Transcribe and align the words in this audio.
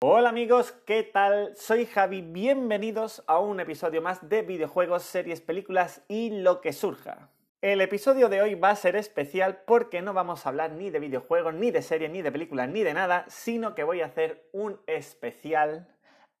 Hola 0.00 0.28
amigos, 0.28 0.70
¿qué 0.86 1.02
tal? 1.02 1.56
Soy 1.56 1.84
Javi, 1.84 2.22
bienvenidos 2.22 3.24
a 3.26 3.40
un 3.40 3.58
episodio 3.58 4.00
más 4.00 4.28
de 4.28 4.42
videojuegos, 4.42 5.02
series, 5.02 5.40
películas 5.40 6.02
y 6.06 6.30
lo 6.30 6.60
que 6.60 6.72
surja. 6.72 7.30
El 7.62 7.80
episodio 7.80 8.28
de 8.28 8.40
hoy 8.40 8.54
va 8.54 8.70
a 8.70 8.76
ser 8.76 8.94
especial 8.94 9.62
porque 9.66 10.00
no 10.00 10.14
vamos 10.14 10.46
a 10.46 10.50
hablar 10.50 10.70
ni 10.70 10.90
de 10.90 11.00
videojuegos, 11.00 11.52
ni 11.54 11.72
de 11.72 11.82
series, 11.82 12.12
ni 12.12 12.22
de 12.22 12.30
películas, 12.30 12.68
ni 12.68 12.84
de 12.84 12.94
nada, 12.94 13.24
sino 13.26 13.74
que 13.74 13.82
voy 13.82 14.00
a 14.00 14.06
hacer 14.06 14.48
un 14.52 14.80
especial 14.86 15.88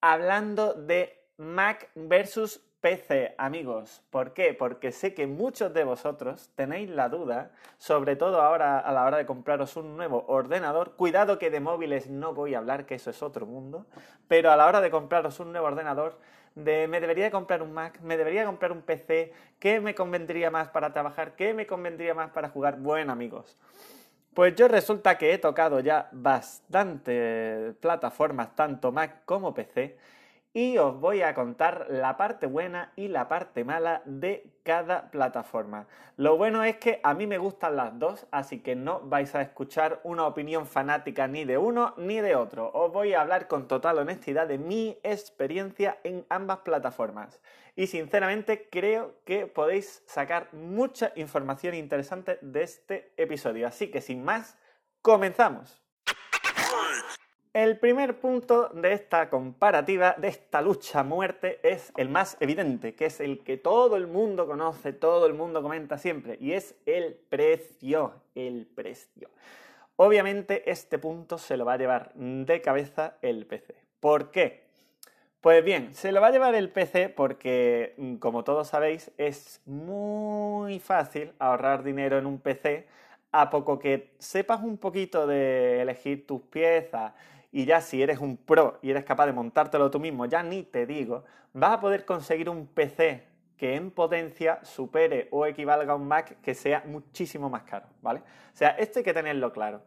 hablando 0.00 0.74
de 0.74 1.26
Mac 1.36 1.90
versus 1.96 2.60
PC, 2.80 3.34
amigos. 3.38 4.02
¿Por 4.10 4.32
qué? 4.34 4.54
Porque 4.54 4.92
sé 4.92 5.12
que 5.12 5.26
muchos 5.26 5.74
de 5.74 5.82
vosotros 5.82 6.50
tenéis 6.54 6.88
la 6.88 7.08
duda, 7.08 7.50
sobre 7.76 8.14
todo 8.14 8.40
ahora 8.40 8.78
a 8.78 8.92
la 8.92 9.04
hora 9.04 9.16
de 9.16 9.26
compraros 9.26 9.76
un 9.76 9.96
nuevo 9.96 10.24
ordenador. 10.28 10.92
Cuidado 10.94 11.38
que 11.38 11.50
de 11.50 11.58
móviles 11.58 12.08
no 12.08 12.34
voy 12.34 12.54
a 12.54 12.58
hablar, 12.58 12.86
que 12.86 12.94
eso 12.94 13.10
es 13.10 13.20
otro 13.20 13.46
mundo. 13.46 13.86
Pero 14.28 14.52
a 14.52 14.56
la 14.56 14.66
hora 14.66 14.80
de 14.80 14.90
compraros 14.90 15.40
un 15.40 15.50
nuevo 15.50 15.66
ordenador, 15.66 16.18
de 16.54 16.86
me 16.86 17.00
debería 17.00 17.30
comprar 17.32 17.62
un 17.62 17.72
Mac, 17.72 18.00
me 18.00 18.16
debería 18.16 18.44
comprar 18.44 18.70
un 18.70 18.82
PC, 18.82 19.32
¿qué 19.58 19.80
me 19.80 19.94
convendría 19.94 20.50
más 20.50 20.68
para 20.68 20.92
trabajar? 20.92 21.34
¿Qué 21.34 21.54
me 21.54 21.66
convendría 21.66 22.14
más 22.14 22.30
para 22.30 22.48
jugar? 22.48 22.78
Bueno, 22.78 23.12
amigos. 23.12 23.56
Pues 24.34 24.54
yo 24.54 24.68
resulta 24.68 25.18
que 25.18 25.32
he 25.32 25.38
tocado 25.38 25.80
ya 25.80 26.08
bastantes 26.12 27.74
plataformas, 27.76 28.54
tanto 28.54 28.92
Mac 28.92 29.24
como 29.24 29.52
PC, 29.52 29.98
y 30.58 30.76
os 30.76 30.98
voy 30.98 31.22
a 31.22 31.36
contar 31.36 31.86
la 31.88 32.16
parte 32.16 32.48
buena 32.48 32.92
y 32.96 33.06
la 33.06 33.28
parte 33.28 33.62
mala 33.62 34.02
de 34.06 34.50
cada 34.64 35.08
plataforma. 35.12 35.86
Lo 36.16 36.36
bueno 36.36 36.64
es 36.64 36.78
que 36.78 36.98
a 37.04 37.14
mí 37.14 37.28
me 37.28 37.38
gustan 37.38 37.76
las 37.76 37.96
dos, 37.96 38.26
así 38.32 38.58
que 38.58 38.74
no 38.74 38.98
vais 39.02 39.36
a 39.36 39.42
escuchar 39.42 40.00
una 40.02 40.26
opinión 40.26 40.66
fanática 40.66 41.28
ni 41.28 41.44
de 41.44 41.58
uno 41.58 41.94
ni 41.96 42.20
de 42.20 42.34
otro. 42.34 42.72
Os 42.72 42.92
voy 42.92 43.14
a 43.14 43.20
hablar 43.20 43.46
con 43.46 43.68
total 43.68 43.98
honestidad 43.98 44.48
de 44.48 44.58
mi 44.58 44.98
experiencia 45.04 45.98
en 46.02 46.26
ambas 46.28 46.58
plataformas. 46.58 47.40
Y 47.76 47.86
sinceramente 47.86 48.68
creo 48.68 49.14
que 49.24 49.46
podéis 49.46 50.02
sacar 50.08 50.52
mucha 50.52 51.12
información 51.14 51.76
interesante 51.76 52.40
de 52.42 52.64
este 52.64 53.12
episodio. 53.16 53.68
Así 53.68 53.92
que 53.92 54.00
sin 54.00 54.24
más, 54.24 54.58
comenzamos. 55.02 55.87
El 57.58 57.76
primer 57.76 58.20
punto 58.20 58.68
de 58.68 58.92
esta 58.92 59.28
comparativa, 59.28 60.14
de 60.16 60.28
esta 60.28 60.62
lucha 60.62 61.02
muerte, 61.02 61.58
es 61.64 61.92
el 61.96 62.08
más 62.08 62.36
evidente, 62.38 62.94
que 62.94 63.06
es 63.06 63.18
el 63.18 63.42
que 63.42 63.56
todo 63.56 63.96
el 63.96 64.06
mundo 64.06 64.46
conoce, 64.46 64.92
todo 64.92 65.26
el 65.26 65.34
mundo 65.34 65.60
comenta 65.60 65.98
siempre, 65.98 66.38
y 66.40 66.52
es 66.52 66.76
el 66.86 67.18
precio, 67.28 68.12
el 68.36 68.64
precio. 68.72 69.30
Obviamente 69.96 70.70
este 70.70 71.00
punto 71.00 71.36
se 71.36 71.56
lo 71.56 71.64
va 71.64 71.72
a 71.72 71.78
llevar 71.78 72.12
de 72.14 72.60
cabeza 72.60 73.16
el 73.22 73.44
PC. 73.44 73.74
¿Por 73.98 74.30
qué? 74.30 74.68
Pues 75.40 75.64
bien, 75.64 75.96
se 75.96 76.12
lo 76.12 76.20
va 76.20 76.28
a 76.28 76.30
llevar 76.30 76.54
el 76.54 76.70
PC 76.70 77.08
porque, 77.08 77.94
mm, 77.96 78.16
como 78.18 78.44
todos 78.44 78.68
sabéis, 78.68 79.10
es 79.18 79.62
muy 79.66 80.78
fácil 80.78 81.32
ahorrar 81.40 81.82
dinero 81.82 82.18
en 82.18 82.26
un 82.26 82.38
PC 82.38 82.86
a 83.32 83.50
poco 83.50 83.80
que 83.80 84.14
sepas 84.20 84.62
un 84.62 84.78
poquito 84.78 85.26
de 85.26 85.82
elegir 85.82 86.24
tus 86.24 86.40
piezas 86.42 87.14
y 87.50 87.64
ya 87.64 87.80
si 87.80 88.02
eres 88.02 88.18
un 88.18 88.36
pro 88.36 88.78
y 88.82 88.90
eres 88.90 89.04
capaz 89.04 89.26
de 89.26 89.32
montártelo 89.32 89.90
tú 89.90 90.00
mismo, 90.00 90.26
ya 90.26 90.42
ni 90.42 90.62
te 90.62 90.86
digo, 90.86 91.24
vas 91.52 91.72
a 91.72 91.80
poder 91.80 92.04
conseguir 92.04 92.48
un 92.48 92.66
PC 92.66 93.26
que 93.56 93.74
en 93.74 93.90
potencia 93.90 94.60
supere 94.64 95.28
o 95.30 95.44
equivalga 95.46 95.92
a 95.92 95.96
un 95.96 96.06
Mac 96.06 96.40
que 96.40 96.54
sea 96.54 96.84
muchísimo 96.86 97.50
más 97.50 97.62
caro, 97.64 97.86
¿vale? 98.02 98.20
O 98.20 98.56
sea, 98.56 98.70
esto 98.70 99.00
hay 99.00 99.04
que 99.04 99.14
tenerlo 99.14 99.52
claro. 99.52 99.82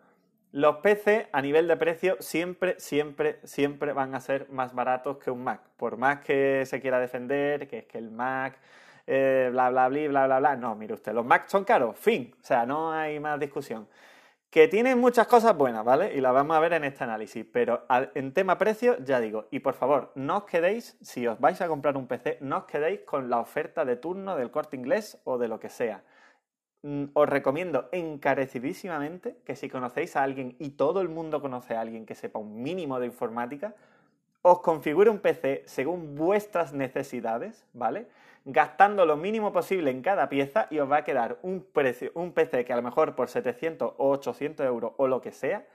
Los 0.52 0.78
PC 0.78 1.30
a 1.32 1.42
nivel 1.42 1.68
de 1.70 1.78
precio 1.78 2.18
siempre, 2.20 2.78
siempre, 2.78 3.40
siempre 3.46 3.94
van 3.94 4.14
a 4.14 4.20
ser 4.20 4.50
más 4.50 4.76
baratos 4.76 5.18
que 5.18 5.32
un 5.32 5.46
Mac. 5.46 5.62
Por 5.78 5.96
más 5.96 6.20
que 6.20 6.66
se 6.66 6.82
quiera 6.82 7.00
defender, 7.00 7.70
que 7.70 7.80
es 7.80 7.86
que 7.86 7.98
el 7.98 8.12
Mac, 8.12 8.58
eh, 9.08 9.48
bla, 9.50 9.70
bla, 9.70 9.88
bla, 9.88 10.08
bla, 10.10 10.26
bla, 10.26 10.40
bla. 10.40 10.56
No, 10.58 10.76
mire 10.76 10.94
usted, 10.94 11.14
los 11.14 11.26
Macs 11.26 11.50
son 11.50 11.64
caros, 11.64 11.98
fin. 11.98 12.36
O 12.42 12.44
sea, 12.44 12.66
no 12.66 12.92
hay 12.92 13.18
más 13.22 13.40
discusión 13.40 13.88
que 14.52 14.68
tienen 14.68 15.00
muchas 15.00 15.28
cosas 15.28 15.56
buenas, 15.56 15.86
¿vale? 15.86 16.14
Y 16.14 16.20
las 16.20 16.34
vamos 16.34 16.58
a 16.58 16.60
ver 16.60 16.74
en 16.74 16.84
este 16.84 17.06
análisis. 17.06 17.46
Pero 17.52 17.86
en 18.14 18.34
tema 18.34 18.58
precio, 18.58 18.98
ya 19.00 19.22
digo, 19.22 19.48
y 19.50 19.60
por 19.60 19.74
favor, 19.74 20.12
no 20.16 20.40
os 20.40 20.44
quedéis, 20.44 20.98
si 21.02 21.26
os 21.26 21.40
vais 21.40 21.60
a 21.62 21.70
comprar 21.70 21.96
un 21.96 22.06
PC, 22.06 22.38
no 22.42 22.58
os 22.58 22.64
quedéis 22.66 23.00
con 23.06 23.30
la 23.30 23.40
oferta 23.40 23.86
de 23.86 23.96
turno 23.96 24.36
del 24.36 24.52
corte 24.52 24.76
inglés 24.76 25.18
o 25.24 25.38
de 25.38 25.48
lo 25.48 25.58
que 25.62 25.70
sea. 25.70 26.04
Mm, 26.84 27.06
os 27.14 27.30
recomiendo 27.30 27.88
encarecidísimamente 27.94 29.38
que 29.46 29.56
si 29.56 29.70
conocéis 29.70 30.18
a 30.18 30.24
alguien 30.24 30.58
y 30.60 30.72
todo 30.72 31.00
el 31.00 31.08
mundo 31.08 31.42
conoce 31.42 31.76
a 31.76 31.82
alguien 31.82 32.06
que 32.06 32.14
sepa 32.14 32.40
un 32.40 32.62
mínimo 32.62 33.00
de 33.00 33.06
informática, 33.06 33.74
os 34.42 34.60
configure 34.60 35.10
un 35.10 35.20
PC 35.20 35.64
según 35.66 36.16
vuestras 36.16 36.74
necesidades, 36.74 37.66
¿vale? 37.72 38.08
Gastando 38.44 39.06
lo 39.06 39.18
mínimo 39.18 39.54
posible 39.54 39.92
en 39.92 40.02
cada 40.02 40.28
pieza 40.28 40.68
y 40.72 40.80
os 40.80 40.92
va 40.92 40.98
a 40.98 41.04
quedar 41.04 41.38
un, 41.44 41.64
precio, 41.64 42.12
un 42.16 42.34
PC 42.34 42.66
que 42.66 42.74
a 42.74 42.76
lo 42.76 42.82
mejor 42.82 43.16
por 43.16 43.30
700 43.30 43.94
o 43.98 44.10
800 44.12 44.66
euros 44.66 44.94
o 44.98 45.08
lo 45.08 45.22
que 45.22 45.32
sea, 45.32 45.68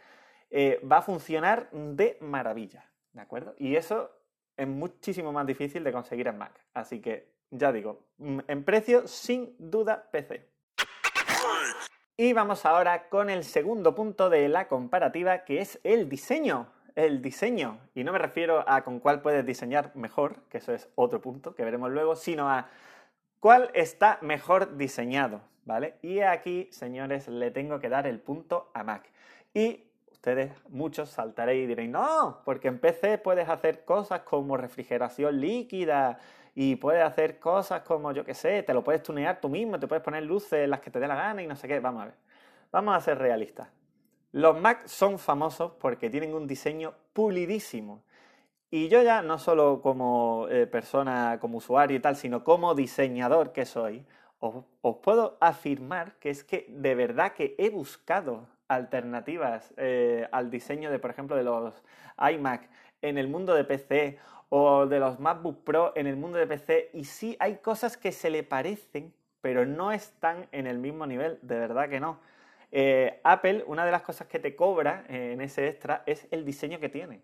eh, 0.50 0.80
va 0.90 0.98
a 0.98 1.02
funcionar 1.02 1.68
de 1.70 2.18
maravilla, 2.20 2.84
¿de 3.12 3.20
acuerdo? 3.20 3.54
Y 3.58 3.76
eso 3.76 4.10
es 4.56 4.66
muchísimo 4.66 5.32
más 5.32 5.46
difícil 5.46 5.84
de 5.84 5.92
conseguir 5.92 6.28
en 6.28 6.38
Mac. 6.38 6.52
Así 6.74 7.00
que, 7.00 7.32
ya 7.50 7.72
digo, 7.72 8.06
mm, 8.18 8.40
en 8.48 8.64
precio, 8.64 9.06
sin 9.06 9.54
duda, 9.58 10.08
PC. 10.10 10.48
Y 12.16 12.32
vamos 12.32 12.64
ahora 12.64 13.08
con 13.08 13.28
el 13.28 13.44
segundo 13.44 13.94
punto 13.94 14.30
de 14.30 14.48
la 14.48 14.68
comparativa, 14.68 15.44
que 15.44 15.60
es 15.60 15.78
el 15.84 16.08
diseño 16.08 16.72
el 16.96 17.20
diseño, 17.20 17.78
y 17.94 18.04
no 18.04 18.12
me 18.12 18.18
refiero 18.18 18.64
a 18.66 18.82
con 18.82 19.00
cuál 19.00 19.20
puedes 19.20 19.44
diseñar 19.44 19.94
mejor, 19.94 20.36
que 20.48 20.58
eso 20.58 20.72
es 20.72 20.88
otro 20.94 21.20
punto 21.20 21.54
que 21.54 21.62
veremos 21.62 21.90
luego, 21.90 22.16
sino 22.16 22.50
a 22.50 22.68
cuál 23.38 23.70
está 23.74 24.18
mejor 24.22 24.78
diseñado, 24.78 25.42
¿vale? 25.66 25.96
Y 26.00 26.20
aquí, 26.20 26.68
señores, 26.72 27.28
le 27.28 27.50
tengo 27.50 27.78
que 27.78 27.90
dar 27.90 28.06
el 28.06 28.18
punto 28.18 28.70
a 28.72 28.82
Mac. 28.82 29.04
Y 29.52 29.84
ustedes, 30.10 30.52
muchos, 30.70 31.10
saltaréis 31.10 31.64
y 31.64 31.66
diréis, 31.66 31.90
no, 31.90 32.40
porque 32.46 32.68
en 32.68 32.78
PC 32.78 33.18
puedes 33.18 33.48
hacer 33.48 33.84
cosas 33.84 34.22
como 34.22 34.56
refrigeración 34.56 35.38
líquida 35.38 36.18
y 36.54 36.76
puedes 36.76 37.04
hacer 37.04 37.38
cosas 37.38 37.82
como, 37.82 38.12
yo 38.12 38.24
qué 38.24 38.32
sé, 38.32 38.62
te 38.62 38.72
lo 38.72 38.82
puedes 38.82 39.02
tunear 39.02 39.38
tú 39.38 39.50
mismo, 39.50 39.78
te 39.78 39.86
puedes 39.86 40.02
poner 40.02 40.22
luces 40.22 40.66
las 40.66 40.80
que 40.80 40.90
te 40.90 40.98
dé 40.98 41.06
la 41.06 41.14
gana 41.14 41.42
y 41.42 41.46
no 41.46 41.56
sé 41.56 41.68
qué. 41.68 41.78
Vamos 41.78 42.02
a 42.02 42.06
ver. 42.06 42.14
Vamos 42.72 42.96
a 42.96 43.00
ser 43.00 43.18
realistas. 43.18 43.68
Los 44.32 44.60
Mac 44.60 44.86
son 44.86 45.18
famosos 45.18 45.72
porque 45.80 46.10
tienen 46.10 46.34
un 46.34 46.46
diseño 46.46 46.94
pulidísimo. 47.12 48.02
Y 48.70 48.88
yo 48.88 49.02
ya 49.02 49.22
no 49.22 49.38
solo 49.38 49.80
como 49.80 50.48
eh, 50.50 50.66
persona, 50.66 51.38
como 51.40 51.58
usuario 51.58 51.96
y 51.96 52.00
tal, 52.00 52.16
sino 52.16 52.44
como 52.44 52.74
diseñador 52.74 53.52
que 53.52 53.64
soy, 53.64 54.04
os, 54.40 54.64
puedo 55.02 55.36
afirmar 55.40 56.14
que 56.18 56.30
es 56.30 56.44
que 56.44 56.66
de 56.68 56.94
verdad 56.94 57.32
que 57.32 57.54
he 57.58 57.70
buscado 57.70 58.48
alternativas 58.68 59.72
eh, 59.76 60.28
al 60.32 60.50
diseño 60.50 60.90
de, 60.90 60.98
por 60.98 61.10
ejemplo, 61.10 61.36
de 61.36 61.44
los 61.44 61.82
iMac 62.18 62.68
en 63.02 63.18
el 63.18 63.28
mundo 63.28 63.54
de 63.54 63.64
PC 63.64 64.18
o 64.48 64.86
de 64.86 64.98
los 64.98 65.20
MacBook 65.20 65.64
Pro 65.64 65.92
en 65.94 66.06
el 66.06 66.16
mundo 66.16 66.38
de 66.38 66.46
PC 66.46 66.90
y 66.92 67.04
sí 67.04 67.36
hay 67.40 67.56
cosas 67.56 67.96
que 67.96 68.12
se 68.12 68.30
le 68.30 68.42
parecen, 68.42 69.14
pero 69.40 69.64
no 69.64 69.92
están 69.92 70.48
en 70.52 70.66
el 70.66 70.78
mismo 70.78 71.06
nivel, 71.06 71.38
de 71.42 71.58
verdad 71.58 71.88
que 71.88 72.00
no. 72.00 72.18
Eh, 72.72 73.20
Apple, 73.24 73.64
una 73.66 73.84
de 73.84 73.92
las 73.92 74.02
cosas 74.02 74.26
que 74.26 74.38
te 74.38 74.56
cobra 74.56 75.04
eh, 75.08 75.32
en 75.32 75.40
ese 75.40 75.68
extra 75.68 76.02
es 76.06 76.26
el 76.30 76.44
diseño 76.44 76.80
que 76.80 76.88
tiene. 76.88 77.22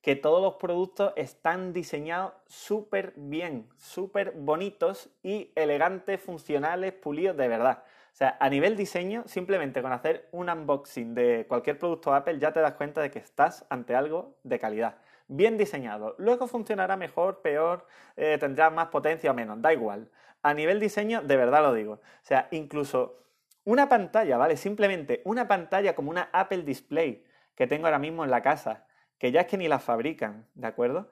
Que 0.00 0.16
todos 0.16 0.42
los 0.42 0.54
productos 0.54 1.12
están 1.16 1.72
diseñados 1.72 2.32
súper 2.46 3.12
bien, 3.16 3.68
súper 3.76 4.32
bonitos 4.32 5.10
y 5.22 5.52
elegantes, 5.54 6.20
funcionales, 6.20 6.92
pulidos 6.92 7.36
de 7.36 7.48
verdad. 7.48 7.84
O 8.12 8.14
sea, 8.14 8.36
a 8.40 8.50
nivel 8.50 8.76
diseño, 8.76 9.22
simplemente 9.26 9.80
con 9.80 9.92
hacer 9.92 10.28
un 10.32 10.50
unboxing 10.50 11.14
de 11.14 11.46
cualquier 11.48 11.78
producto 11.78 12.12
Apple 12.12 12.38
ya 12.38 12.52
te 12.52 12.60
das 12.60 12.74
cuenta 12.74 13.00
de 13.00 13.10
que 13.10 13.20
estás 13.20 13.64
ante 13.70 13.94
algo 13.94 14.34
de 14.42 14.58
calidad. 14.58 14.96
Bien 15.28 15.56
diseñado. 15.56 16.14
Luego 16.18 16.46
funcionará 16.46 16.96
mejor, 16.96 17.40
peor, 17.40 17.86
eh, 18.16 18.36
tendrá 18.38 18.68
más 18.68 18.88
potencia 18.88 19.30
o 19.30 19.34
menos, 19.34 19.62
da 19.62 19.72
igual. 19.72 20.10
A 20.42 20.52
nivel 20.52 20.78
diseño, 20.78 21.22
de 21.22 21.36
verdad 21.36 21.62
lo 21.62 21.72
digo. 21.72 21.94
O 21.94 22.00
sea, 22.24 22.48
incluso 22.50 23.21
una 23.64 23.88
pantalla, 23.88 24.36
¿vale? 24.36 24.56
Simplemente 24.56 25.22
una 25.24 25.48
pantalla 25.48 25.94
como 25.94 26.10
una 26.10 26.28
Apple 26.32 26.62
Display 26.62 27.24
que 27.54 27.66
tengo 27.66 27.86
ahora 27.86 27.98
mismo 27.98 28.24
en 28.24 28.30
la 28.30 28.42
casa, 28.42 28.86
que 29.18 29.30
ya 29.30 29.42
es 29.42 29.46
que 29.46 29.58
ni 29.58 29.68
la 29.68 29.78
fabrican, 29.78 30.46
¿de 30.54 30.66
acuerdo? 30.66 31.10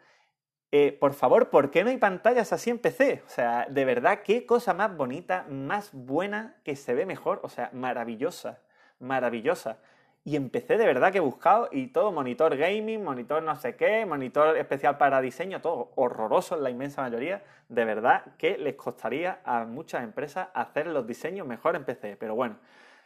Eh, 0.72 0.92
por 0.92 1.14
favor, 1.14 1.50
¿por 1.50 1.70
qué 1.70 1.82
no 1.82 1.90
hay 1.90 1.96
pantallas 1.96 2.52
así 2.52 2.70
en 2.70 2.78
PC? 2.78 3.22
O 3.26 3.28
sea, 3.28 3.66
de 3.68 3.84
verdad, 3.84 4.20
qué 4.24 4.46
cosa 4.46 4.72
más 4.72 4.96
bonita, 4.96 5.44
más 5.48 5.90
buena, 5.92 6.56
que 6.64 6.76
se 6.76 6.94
ve 6.94 7.06
mejor, 7.06 7.40
o 7.42 7.48
sea, 7.48 7.70
maravillosa, 7.72 8.60
maravillosa. 9.00 9.78
Y 10.22 10.36
empecé 10.36 10.76
de 10.76 10.84
verdad 10.84 11.12
que 11.12 11.18
he 11.18 11.22
buscado 11.22 11.68
y 11.72 11.88
todo 11.88 12.12
monitor 12.12 12.56
gaming, 12.56 13.02
monitor 13.02 13.42
no 13.42 13.56
sé 13.56 13.76
qué, 13.76 14.04
monitor 14.04 14.56
especial 14.58 14.98
para 14.98 15.20
diseño, 15.22 15.62
todo 15.62 15.92
horroroso 15.94 16.56
en 16.56 16.62
la 16.62 16.70
inmensa 16.70 17.00
mayoría. 17.00 17.42
De 17.68 17.84
verdad 17.86 18.36
que 18.36 18.58
les 18.58 18.74
costaría 18.74 19.40
a 19.44 19.64
muchas 19.64 20.04
empresas 20.04 20.48
hacer 20.52 20.88
los 20.88 21.06
diseños 21.06 21.46
mejor 21.46 21.74
en 21.74 21.84
PC. 21.84 22.16
Pero 22.18 22.34
bueno, 22.34 22.58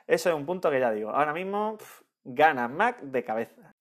eso 0.08 0.28
es 0.28 0.34
un 0.34 0.44
punto 0.44 0.70
que 0.70 0.80
ya 0.80 0.90
digo. 0.90 1.10
Ahora 1.10 1.32
mismo 1.32 1.78
gana 2.24 2.66
Mac 2.66 3.00
de 3.00 3.22
cabeza. 3.22 3.74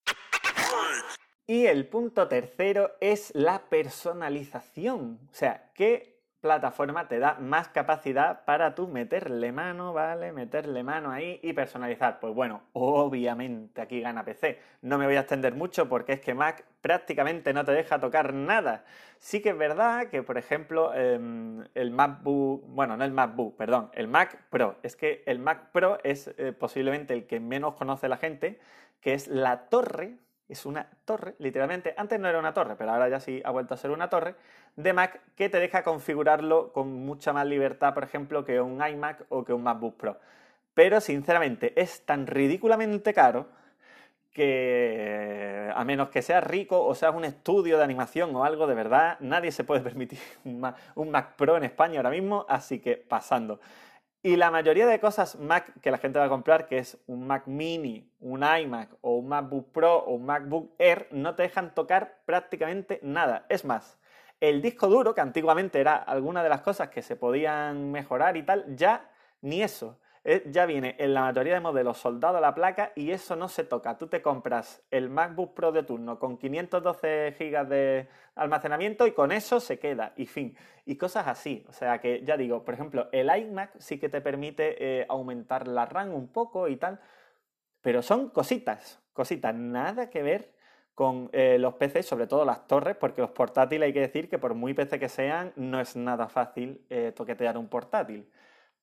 Y 1.47 1.65
el 1.65 1.87
punto 1.87 2.27
tercero 2.27 2.91
es 3.01 3.31
la 3.35 3.63
personalización. 3.63 5.19
O 5.29 5.33
sea, 5.33 5.71
¿qué 5.73 6.12
plataforma 6.43 7.07
te 7.07 7.19
da 7.19 7.35
más 7.39 7.69
capacidad 7.69 8.43
para 8.43 8.75
tú 8.75 8.89
meterle 8.89 9.53
mano, 9.53 9.93
¿vale? 9.93 10.33
Meterle 10.33 10.83
mano 10.83 11.09
ahí 11.09 11.39
y 11.41 11.53
personalizar. 11.53 12.19
Pues 12.19 12.35
bueno, 12.35 12.63
obviamente 12.73 13.81
aquí 13.81 14.01
gana 14.01 14.25
PC. 14.25 14.59
No 14.81 14.97
me 14.97 15.05
voy 15.05 15.15
a 15.15 15.21
extender 15.21 15.55
mucho 15.55 15.87
porque 15.87 16.11
es 16.11 16.19
que 16.19 16.33
Mac 16.33 16.65
prácticamente 16.81 17.53
no 17.53 17.63
te 17.63 17.71
deja 17.71 17.97
tocar 17.97 18.33
nada. 18.33 18.83
Sí 19.19 19.41
que 19.41 19.51
es 19.51 19.57
verdad 19.57 20.07
que, 20.09 20.21
por 20.21 20.37
ejemplo, 20.37 20.93
em, 20.93 21.63
el 21.75 21.91
MacBook, 21.91 22.65
bueno, 22.67 22.97
no 22.97 23.05
el 23.05 23.13
MacBook, 23.13 23.55
perdón, 23.55 23.89
el 23.93 24.09
Mac 24.09 24.37
Pro. 24.49 24.75
Es 24.83 24.97
que 24.97 25.23
el 25.25 25.39
Mac 25.39 25.71
Pro 25.71 25.97
es 26.03 26.27
eh, 26.37 26.51
posiblemente 26.51 27.13
el 27.13 27.25
que 27.25 27.39
menos 27.39 27.75
conoce 27.75 28.09
la 28.09 28.17
gente, 28.17 28.59
que 28.99 29.13
es 29.13 29.29
la 29.29 29.69
torre 29.69 30.17
es 30.49 30.65
una 30.65 30.87
torre, 31.05 31.35
literalmente, 31.39 31.93
antes 31.97 32.19
no 32.19 32.27
era 32.27 32.39
una 32.39 32.53
torre, 32.53 32.75
pero 32.75 32.91
ahora 32.91 33.09
ya 33.09 33.19
sí 33.19 33.41
ha 33.45 33.51
vuelto 33.51 33.73
a 33.73 33.77
ser 33.77 33.91
una 33.91 34.09
torre, 34.09 34.35
de 34.75 34.93
Mac 34.93 35.21
que 35.35 35.49
te 35.49 35.59
deja 35.59 35.83
configurarlo 35.83 36.71
con 36.73 37.05
mucha 37.05 37.33
más 37.33 37.45
libertad, 37.45 37.93
por 37.93 38.03
ejemplo, 38.03 38.43
que 38.43 38.59
un 38.59 38.85
iMac 38.85 39.25
o 39.29 39.43
que 39.43 39.53
un 39.53 39.63
MacBook 39.63 39.97
Pro. 39.97 40.19
Pero 40.73 40.99
sinceramente 41.01 41.79
es 41.79 42.05
tan 42.05 42.27
ridículamente 42.27 43.13
caro 43.13 43.47
que 44.31 45.71
a 45.73 45.83
menos 45.85 46.09
que 46.09 46.23
seas 46.23 46.43
rico 46.43 46.83
o 46.83 46.95
seas 46.95 47.13
un 47.13 47.23
estudio 47.23 47.77
de 47.77 47.83
animación 47.83 48.35
o 48.35 48.43
algo 48.43 48.65
de 48.65 48.73
verdad, 48.73 49.17
nadie 49.19 49.51
se 49.51 49.63
puede 49.63 49.81
permitir 49.83 50.19
un 50.43 51.11
Mac, 51.11 51.35
Pro 51.35 51.55
en 51.55 51.63
España 51.63 51.99
ahora 51.99 52.09
mismo, 52.09 52.45
así 52.49 52.79
que 52.79 52.97
pasando. 52.97 53.59
Y 54.25 54.37
la 54.37 54.51
mayoría 54.51 54.87
de 54.87 55.01
cosas 55.01 55.37
Mac 55.37 55.73
que 55.81 55.91
la 55.91 55.97
gente 55.97 56.17
va 56.17 56.25
a 56.25 56.29
comprar, 56.29 56.65
que 56.65 56.77
es 56.77 56.97
un 57.07 57.27
Mac 57.27 57.45
mini, 57.45 58.09
un 58.21 58.41
iMac 58.41 58.95
o 59.01 59.17
un 59.17 59.27
MacBook 59.27 59.73
Pro 59.73 59.97
o 59.97 60.13
un 60.13 60.25
MacBook 60.25 60.71
Air, 60.79 61.09
no 61.11 61.35
te 61.35 61.43
dejan 61.43 61.75
tocar 61.75 62.21
prácticamente 62.25 63.01
nada. 63.03 63.45
Es 63.49 63.65
más, 63.65 63.99
el 64.39 64.61
disco 64.61 64.87
duro, 64.87 65.13
que 65.13 65.19
antiguamente 65.19 65.81
era 65.81 65.97
alguna 65.97 66.41
de 66.41 66.47
las 66.47 66.61
cosas 66.61 66.87
que 66.87 67.01
se 67.01 67.17
podían 67.17 67.91
mejorar 67.91 68.37
y 68.37 68.43
tal, 68.43 68.77
ya 68.77 69.11
ni 69.41 69.61
eso. 69.61 69.99
Eh, 70.25 70.43
ya 70.51 70.65
viene 70.65 70.95
en 70.99 71.13
la 71.13 71.21
mayoría 71.21 71.55
de 71.55 71.59
modelos 71.59 71.97
soldado 71.97 72.37
a 72.37 72.41
la 72.41 72.55
placa 72.55 72.93
y 72.95 73.11
eso 73.11 73.35
no 73.35 73.49
se 73.49 73.65
toca. 73.65 73.97
Tú 73.97 74.07
te 74.07 74.21
compras 74.21 74.81
el 74.89 75.09
MacBook 75.09 75.53
Pro 75.53 75.73
de 75.73 75.83
turno 75.83 76.17
con 76.17 76.37
512 76.37 77.35
GB 77.37 77.67
de 77.67 78.07
almacenamiento 78.35 79.05
y 79.05 79.11
con 79.11 79.33
eso 79.33 79.59
se 79.59 79.79
queda 79.79 80.13
y 80.15 80.25
fin. 80.25 80.55
Y 80.85 80.95
cosas 80.95 81.27
así. 81.27 81.65
O 81.67 81.73
sea 81.73 81.99
que 81.99 82.23
ya 82.23 82.37
digo, 82.37 82.63
por 82.63 82.73
ejemplo, 82.73 83.09
el 83.11 83.29
iMac 83.35 83.77
sí 83.79 83.99
que 83.99 84.07
te 84.07 84.21
permite 84.21 85.01
eh, 85.01 85.05
aumentar 85.09 85.67
la 85.67 85.85
RAM 85.85 86.13
un 86.13 86.29
poco 86.29 86.69
y 86.69 86.77
tal, 86.77 87.01
pero 87.81 88.01
son 88.01 88.29
cositas, 88.29 89.01
cositas, 89.11 89.53
nada 89.53 90.09
que 90.09 90.23
ver 90.23 90.53
con 90.95 91.29
eh, 91.33 91.57
los 91.59 91.73
PCs, 91.75 92.05
sobre 92.05 92.27
todo 92.27 92.45
las 92.45 92.65
torres, 92.67 92.95
porque 92.95 93.21
los 93.21 93.31
portátiles 93.31 93.87
hay 93.87 93.93
que 93.93 93.99
decir 93.99 94.29
que 94.29 94.37
por 94.39 94.53
muy 94.53 94.73
PC 94.73 94.99
que 94.99 95.09
sean, 95.09 95.51
no 95.57 95.81
es 95.81 95.95
nada 95.97 96.29
fácil 96.29 96.85
toquetear 97.15 97.57
un 97.57 97.67
portátil. 97.67 98.29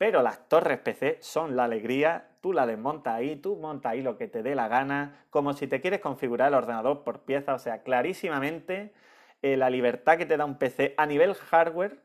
Pero 0.00 0.22
las 0.22 0.48
torres 0.48 0.78
PC 0.78 1.18
son 1.20 1.56
la 1.56 1.64
alegría, 1.64 2.30
tú 2.40 2.54
la 2.54 2.64
desmontas 2.64 3.12
ahí, 3.12 3.36
tú 3.36 3.56
montas 3.56 3.92
ahí 3.92 4.00
lo 4.00 4.16
que 4.16 4.28
te 4.28 4.42
dé 4.42 4.54
la 4.54 4.66
gana, 4.66 5.26
como 5.28 5.52
si 5.52 5.66
te 5.66 5.82
quieres 5.82 6.00
configurar 6.00 6.48
el 6.48 6.54
ordenador 6.54 7.04
por 7.04 7.20
pieza, 7.20 7.52
o 7.52 7.58
sea, 7.58 7.82
clarísimamente 7.82 8.94
eh, 9.42 9.58
la 9.58 9.68
libertad 9.68 10.16
que 10.16 10.24
te 10.24 10.38
da 10.38 10.46
un 10.46 10.56
PC 10.56 10.94
a 10.96 11.04
nivel 11.04 11.34
hardware 11.34 11.98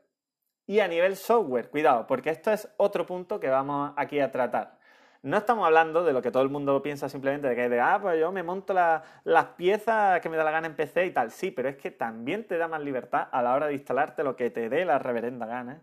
y 0.66 0.80
a 0.80 0.88
nivel 0.88 1.16
software. 1.16 1.70
Cuidado, 1.70 2.06
porque 2.06 2.28
esto 2.28 2.52
es 2.52 2.68
otro 2.76 3.06
punto 3.06 3.40
que 3.40 3.48
vamos 3.48 3.94
aquí 3.96 4.20
a 4.20 4.30
tratar. 4.30 4.76
No 5.22 5.38
estamos 5.38 5.64
hablando 5.64 6.04
de 6.04 6.12
lo 6.12 6.20
que 6.20 6.30
todo 6.30 6.42
el 6.42 6.50
mundo 6.50 6.82
piensa 6.82 7.08
simplemente 7.08 7.48
de 7.48 7.56
que 7.56 7.70
de, 7.70 7.80
ah, 7.80 7.98
pues 8.02 8.20
yo 8.20 8.30
me 8.30 8.42
monto 8.42 8.74
las 8.74 9.46
piezas 9.56 10.20
que 10.20 10.28
me 10.28 10.36
da 10.36 10.44
la 10.44 10.50
gana 10.50 10.66
en 10.66 10.76
PC 10.76 11.06
y 11.06 11.12
tal. 11.12 11.30
Sí, 11.30 11.50
pero 11.50 11.70
es 11.70 11.78
que 11.78 11.92
también 11.92 12.46
te 12.46 12.58
da 12.58 12.68
más 12.68 12.82
libertad 12.82 13.28
a 13.32 13.40
la 13.40 13.54
hora 13.54 13.68
de 13.68 13.72
instalarte 13.72 14.22
lo 14.22 14.36
que 14.36 14.50
te 14.50 14.68
dé 14.68 14.84
la 14.84 14.98
reverenda 14.98 15.46
gana 15.46 15.80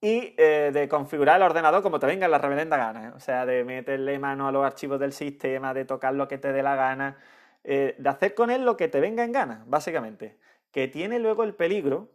y 0.00 0.34
eh, 0.36 0.70
de 0.72 0.88
configurar 0.88 1.36
el 1.36 1.42
ordenador 1.42 1.82
como 1.82 1.98
te 1.98 2.06
venga 2.06 2.26
en 2.26 2.30
la 2.30 2.38
reverenda 2.38 2.76
gana. 2.76 3.08
¿eh? 3.08 3.12
O 3.14 3.20
sea, 3.20 3.44
de 3.46 3.64
meterle 3.64 4.18
mano 4.18 4.46
a 4.46 4.52
los 4.52 4.64
archivos 4.64 5.00
del 5.00 5.12
sistema, 5.12 5.74
de 5.74 5.84
tocar 5.84 6.14
lo 6.14 6.28
que 6.28 6.38
te 6.38 6.52
dé 6.52 6.62
la 6.62 6.76
gana, 6.76 7.16
eh, 7.64 7.96
de 7.98 8.08
hacer 8.08 8.34
con 8.34 8.50
él 8.50 8.64
lo 8.64 8.76
que 8.76 8.88
te 8.88 9.00
venga 9.00 9.24
en 9.24 9.32
gana, 9.32 9.64
básicamente. 9.66 10.38
Que 10.70 10.86
tiene 10.88 11.18
luego 11.18 11.42
el 11.42 11.54
peligro 11.54 12.08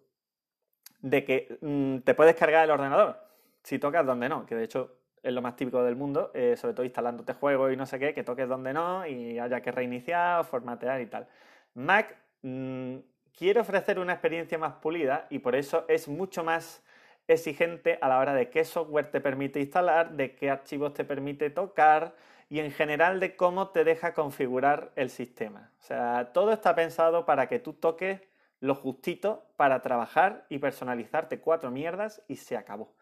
de 1.01 1.25
que 1.25 1.57
mm, 1.61 1.99
te 1.99 2.13
puedes 2.13 2.35
cargar 2.35 2.63
el 2.63 2.71
ordenador 2.71 3.19
si 3.63 3.79
tocas 3.79 4.05
donde 4.05 4.29
no, 4.29 4.45
que 4.45 4.55
de 4.55 4.63
hecho 4.65 4.97
es 5.21 5.33
lo 5.33 5.41
más 5.41 5.55
típico 5.55 5.81
del 5.83 5.95
mundo, 5.95 6.33
sobre 6.57 6.73
todo 6.73 6.83
instalándote 6.83 7.33
juegos 7.33 7.71
y 7.71 7.77
no 7.77 7.85
sé 7.85 7.97
qué, 7.97 8.13
que 8.13 8.23
toques 8.25 8.45
donde 8.45 8.73
no 8.73 9.07
y 9.07 9.39
haya 9.39 9.61
que 9.61 9.71
reiniciar, 9.71 10.43
formatear 10.43 10.99
y 10.99 11.05
tal. 11.05 11.29
Mac 11.73 12.13
mm, 12.41 12.97
quiere 13.33 13.61
ofrecer 13.61 13.99
una 13.99 14.13
experiencia 14.13 14.57
más 14.57 14.73
pulida 14.73 15.27
y 15.29 15.39
por 15.39 15.55
eso 15.55 15.85
es 15.87 16.09
mucho 16.09 16.43
más 16.43 16.83
exigente 17.27 17.97
a 18.01 18.07
la 18.09 18.19
hora 18.19 18.33
de 18.33 18.49
qué 18.49 18.65
software 18.65 19.11
te 19.11 19.21
permite 19.21 19.59
instalar, 19.59 20.11
de 20.11 20.35
qué 20.35 20.49
archivos 20.49 20.93
te 20.93 21.05
permite 21.05 21.49
tocar 21.49 22.13
y 22.49 22.59
en 22.59 22.71
general 22.71 23.19
de 23.19 23.35
cómo 23.35 23.69
te 23.69 23.83
deja 23.83 24.13
configurar 24.13 24.91
el 24.95 25.09
sistema. 25.09 25.71
O 25.79 25.83
sea, 25.83 26.31
todo 26.33 26.51
está 26.53 26.75
pensado 26.75 27.25
para 27.25 27.47
que 27.47 27.59
tú 27.59 27.73
toques 27.73 28.21
lo 28.59 28.75
justito 28.75 29.43
para 29.57 29.81
trabajar 29.81 30.45
y 30.49 30.59
personalizarte 30.59 31.39
cuatro 31.39 31.71
mierdas 31.71 32.21
y 32.27 32.37
se 32.37 32.55
acabó. 32.55 32.93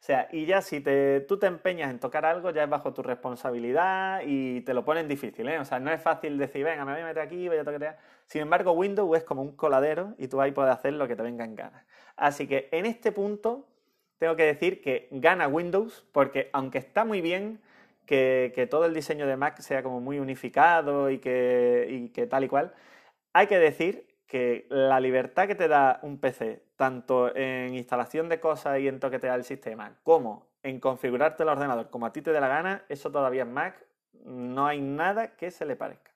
O 0.00 0.04
sea, 0.04 0.28
y 0.30 0.46
ya 0.46 0.62
si 0.62 0.80
te, 0.80 1.20
tú 1.22 1.38
te 1.38 1.46
empeñas 1.46 1.90
en 1.90 1.98
tocar 1.98 2.24
algo, 2.24 2.50
ya 2.50 2.62
es 2.62 2.70
bajo 2.70 2.94
tu 2.94 3.02
responsabilidad 3.02 4.20
y 4.24 4.60
te 4.60 4.72
lo 4.72 4.84
ponen 4.84 5.08
difícil, 5.08 5.48
¿eh? 5.48 5.58
O 5.58 5.64
sea, 5.64 5.80
no 5.80 5.90
es 5.90 6.00
fácil 6.00 6.38
decir, 6.38 6.64
venga, 6.64 6.84
me 6.84 6.92
voy 6.92 7.00
a 7.00 7.06
meter 7.06 7.22
aquí, 7.22 7.48
voy 7.48 7.58
a 7.58 7.64
tocar. 7.64 7.98
Sin 8.24 8.42
embargo, 8.42 8.72
Windows 8.72 9.16
es 9.16 9.24
como 9.24 9.42
un 9.42 9.56
coladero 9.56 10.14
y 10.16 10.28
tú 10.28 10.40
ahí 10.40 10.52
puedes 10.52 10.72
hacer 10.72 10.92
lo 10.92 11.08
que 11.08 11.16
te 11.16 11.22
venga 11.22 11.44
en 11.44 11.56
gana. 11.56 11.84
Así 12.18 12.48
que 12.48 12.68
en 12.72 12.84
este 12.84 13.12
punto 13.12 13.64
tengo 14.18 14.34
que 14.36 14.42
decir 14.42 14.82
que 14.82 15.08
gana 15.12 15.46
Windows 15.46 16.04
porque 16.12 16.50
aunque 16.52 16.78
está 16.78 17.04
muy 17.04 17.20
bien 17.20 17.60
que, 18.06 18.66
todo 18.70 18.86
el 18.86 18.94
diseño 18.94 19.26
de 19.26 19.36
Mac 19.36 19.60
sea 19.60 19.82
como 19.82 20.00
muy 20.00 20.18
unificado 20.18 21.10
y 21.10 21.18
que, 21.18 21.86
y 21.88 22.08
que 22.08 22.26
tal 22.26 22.44
y 22.44 22.48
cual, 22.48 22.74
hay 23.32 23.46
que 23.46 23.58
decir 23.58 24.08
que 24.26 24.66
la 24.68 24.98
libertad 24.98 25.46
que 25.46 25.54
te 25.54 25.68
da 25.68 26.00
un 26.02 26.18
PC, 26.18 26.62
tanto 26.76 27.34
en 27.34 27.74
instalación 27.74 28.28
de 28.28 28.40
cosas 28.40 28.80
y 28.80 28.88
en 28.88 28.98
toquetear 28.98 29.38
el 29.38 29.44
sistema, 29.44 29.96
como 30.02 30.48
en 30.62 30.80
configurarte 30.80 31.44
el 31.44 31.48
ordenador 31.50 31.88
como 31.90 32.06
a 32.06 32.12
ti 32.12 32.20
te 32.20 32.32
dé 32.32 32.40
la 32.40 32.48
gana, 32.48 32.84
eso 32.88 33.12
todavía 33.12 33.42
en 33.42 33.52
Mac 33.52 33.86
no 34.24 34.66
hay 34.66 34.80
nada 34.80 35.36
que 35.36 35.50
se 35.50 35.64
le 35.64 35.76
parezca. 35.76 36.10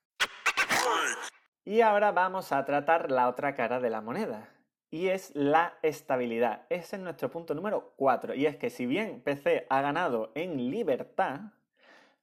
Y 1.64 1.81
ahora 1.81 2.10
vamos 2.10 2.50
a 2.50 2.65
tratar 2.65 3.10
la 3.10 3.29
otra 3.29 3.55
cara 3.55 3.79
de 3.79 3.88
la 3.88 4.00
moneda, 4.00 4.52
y 4.93 5.08
es 5.08 5.34
la 5.34 5.79
estabilidad. 5.82 6.67
Ese 6.69 6.96
es 6.96 7.03
nuestro 7.03 7.31
punto 7.31 7.55
número 7.55 7.94
4, 7.96 8.34
y 8.34 8.46
es 8.46 8.56
que 8.56 8.69
si 8.70 8.87
bien 8.87 9.22
PC 9.22 9.67
ha 9.70 9.81
ganado 9.81 10.31
en 10.34 10.70
libertad, 10.70 11.41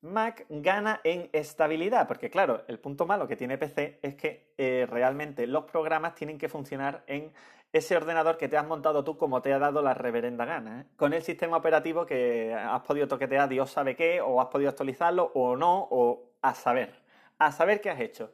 Mac 0.02 0.46
gana 0.48 1.02
en 1.04 1.30
estabilidad, 1.34 2.08
porque 2.08 2.30
claro, 2.30 2.64
el 2.68 2.80
punto 2.80 3.06
malo 3.06 3.28
que 3.28 3.36
tiene 3.36 3.58
PC 3.58 4.00
es 4.02 4.16
que 4.16 4.54
eh, 4.58 4.88
realmente 4.90 5.46
los 5.48 5.66
programas 5.66 6.14
tienen 6.16 6.38
que 6.38 6.48
funcionar 6.48 7.04
en 7.08 7.34
ese 7.74 7.98
ordenador 7.98 8.38
que 8.38 8.48
te 8.48 8.56
has 8.56 8.66
montado 8.66 9.04
tú 9.04 9.18
como 9.18 9.42
te 9.42 9.52
ha 9.52 9.60
dado 9.60 9.82
la 9.82 9.96
reverenda 9.96 10.46
gana, 10.46 10.82
¿eh? 10.82 10.86
con 10.96 11.14
el 11.14 11.24
sistema 11.24 11.58
operativo 11.58 12.06
que 12.06 12.54
has 12.54 12.82
podido 12.82 13.08
toquetear 13.08 13.50
Dios 13.50 13.72
sabe 13.72 13.96
qué, 13.96 14.22
o 14.22 14.40
has 14.40 14.48
podido 14.48 14.70
actualizarlo 14.70 15.32
o 15.34 15.56
no, 15.56 15.88
o 15.90 16.30
a 16.44 16.54
saber, 16.54 16.94
a 17.40 17.52
saber 17.52 17.82
qué 17.82 17.90
has 17.90 18.00
hecho. 18.00 18.32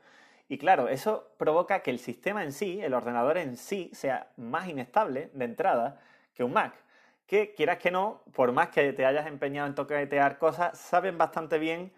Y 0.47 0.57
claro, 0.57 0.87
eso 0.87 1.31
provoca 1.37 1.81
que 1.81 1.91
el 1.91 1.99
sistema 1.99 2.43
en 2.43 2.51
sí, 2.51 2.79
el 2.81 2.93
ordenador 2.93 3.37
en 3.37 3.57
sí, 3.57 3.89
sea 3.93 4.27
más 4.37 4.67
inestable 4.67 5.29
de 5.33 5.45
entrada 5.45 5.99
que 6.33 6.43
un 6.43 6.53
Mac 6.53 6.85
que 7.27 7.53
quieras 7.55 7.77
que 7.79 7.91
no, 7.91 8.21
por 8.33 8.51
más 8.51 8.69
que 8.69 8.93
te 8.93 9.05
hayas 9.05 9.25
empeñado 9.27 9.67
en 9.67 9.75
toquetear 9.75 10.37
cosas, 10.37 10.77
saben 10.77 11.17
bastante 11.17 11.57
bien 11.57 11.91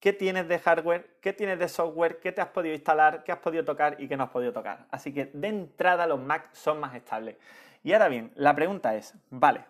qué 0.00 0.12
tienes 0.12 0.46
de 0.46 0.58
hardware, 0.58 1.16
qué 1.20 1.32
tienes 1.32 1.58
de 1.58 1.68
software, 1.68 2.20
qué 2.20 2.30
te 2.30 2.40
has 2.40 2.48
podido 2.48 2.74
instalar, 2.74 3.24
qué 3.24 3.32
has 3.32 3.38
podido 3.38 3.64
tocar 3.64 3.96
y 3.98 4.06
qué 4.06 4.16
no 4.16 4.24
has 4.24 4.30
podido 4.30 4.52
tocar. 4.52 4.86
Así 4.90 5.12
que 5.12 5.30
de 5.32 5.48
entrada 5.48 6.06
los 6.06 6.20
Mac 6.20 6.50
son 6.52 6.78
más 6.78 6.94
estables. 6.94 7.36
Y 7.82 7.92
ahora 7.92 8.08
bien, 8.08 8.30
la 8.36 8.54
pregunta 8.54 8.94
es, 8.94 9.14
vale, 9.30 9.64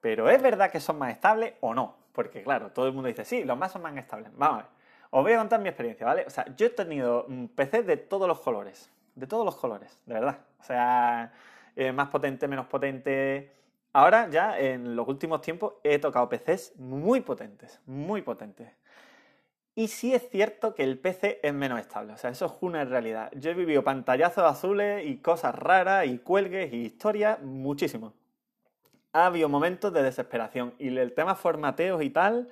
pero 0.00 0.30
¿es 0.30 0.40
verdad 0.40 0.70
que 0.70 0.80
son 0.80 0.98
más 0.98 1.10
estables 1.10 1.54
o 1.60 1.74
no? 1.74 1.96
Porque 2.12 2.42
claro, 2.42 2.70
todo 2.70 2.86
el 2.86 2.92
mundo 2.92 3.08
dice, 3.08 3.24
sí, 3.24 3.44
los 3.44 3.58
Mac 3.58 3.70
son 3.70 3.82
más 3.82 3.96
estables. 3.96 4.30
Vamos 4.34 4.54
a 4.54 4.62
ver, 4.62 4.66
os 5.12 5.22
voy 5.22 5.32
a 5.32 5.38
contar 5.38 5.60
mi 5.60 5.68
experiencia, 5.68 6.04
¿vale? 6.04 6.24
O 6.26 6.30
sea, 6.30 6.44
yo 6.56 6.66
he 6.66 6.70
tenido 6.70 7.26
mm, 7.28 7.46
PC 7.46 7.84
de 7.84 7.96
todos 7.96 8.26
los 8.26 8.40
colores, 8.40 8.90
de 9.14 9.26
todos 9.26 9.44
los 9.44 9.54
colores, 9.56 10.00
de 10.06 10.14
verdad. 10.14 10.38
O 10.58 10.64
sea, 10.64 11.32
eh, 11.76 11.92
más 11.92 12.08
potente, 12.08 12.48
menos 12.48 12.66
potente 12.66 13.52
Ahora 13.94 14.30
ya 14.30 14.58
en 14.58 14.96
los 14.96 15.06
últimos 15.06 15.42
tiempos 15.42 15.74
he 15.82 15.98
tocado 15.98 16.28
PCs 16.28 16.78
muy 16.78 17.20
potentes, 17.20 17.78
muy 17.84 18.22
potentes. 18.22 18.70
Y 19.74 19.88
sí 19.88 20.14
es 20.14 20.28
cierto 20.30 20.74
que 20.74 20.82
el 20.82 20.98
PC 20.98 21.40
es 21.42 21.52
menos 21.52 21.80
estable, 21.80 22.12
o 22.12 22.16
sea, 22.16 22.30
eso 22.30 22.46
es 22.46 22.52
una 22.60 22.84
realidad. 22.84 23.30
Yo 23.34 23.50
he 23.50 23.54
vivido 23.54 23.84
pantallazos 23.84 24.44
azules 24.44 25.06
y 25.06 25.16
cosas 25.18 25.54
raras 25.54 26.06
y 26.06 26.18
cuelgues 26.18 26.72
y 26.72 26.84
historias 26.84 27.40
muchísimo. 27.42 28.14
Ha 29.12 29.26
habido 29.26 29.48
momentos 29.50 29.92
de 29.92 30.02
desesperación 30.02 30.74
y 30.78 30.96
el 30.96 31.12
tema 31.14 31.34
formateos 31.34 32.02
y 32.02 32.10
tal, 32.10 32.48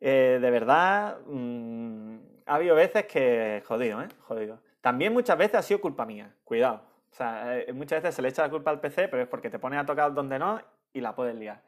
eh, 0.00 0.38
de 0.40 0.50
verdad, 0.50 1.18
mm, 1.26 2.16
ha 2.46 2.54
habido 2.54 2.74
veces 2.74 3.06
que 3.06 3.62
jodido, 3.66 4.02
¿eh? 4.02 4.08
Jodido. 4.22 4.60
También 4.80 5.12
muchas 5.12 5.36
veces 5.36 5.56
ha 5.56 5.62
sido 5.62 5.80
culpa 5.80 6.06
mía, 6.06 6.34
cuidado. 6.44 6.82
Eh, 7.20 7.72
muchas 7.74 8.02
veces 8.02 8.14
se 8.14 8.22
le 8.22 8.28
echa 8.28 8.42
la 8.42 8.50
culpa 8.50 8.70
al 8.70 8.80
PC, 8.80 9.08
pero 9.08 9.22
es 9.22 9.28
porque 9.28 9.50
te 9.50 9.58
pones 9.58 9.80
a 9.80 9.86
tocar 9.86 10.14
donde 10.14 10.38
no 10.38 10.60
y 10.92 11.00
la 11.00 11.14
puedes 11.14 11.34
liar. 11.34 11.60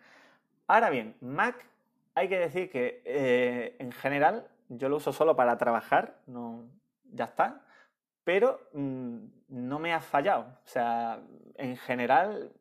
Ahora 0.66 0.90
bien, 0.90 1.16
Mac 1.20 1.66
hay 2.14 2.28
que 2.28 2.38
decir 2.38 2.70
que 2.70 3.02
eh, 3.04 3.76
en 3.78 3.92
general 3.92 4.46
yo 4.68 4.88
lo 4.88 4.96
uso 4.96 5.12
solo 5.12 5.34
para 5.34 5.58
trabajar, 5.58 6.18
no, 6.26 6.64
ya 7.12 7.24
está, 7.24 7.62
pero 8.22 8.60
mm, 8.72 9.18
no 9.48 9.78
me 9.78 9.92
ha 9.92 10.00
fallado. 10.00 10.42
O 10.64 10.68
sea, 10.68 11.20
en 11.56 11.76
general, 11.76 12.52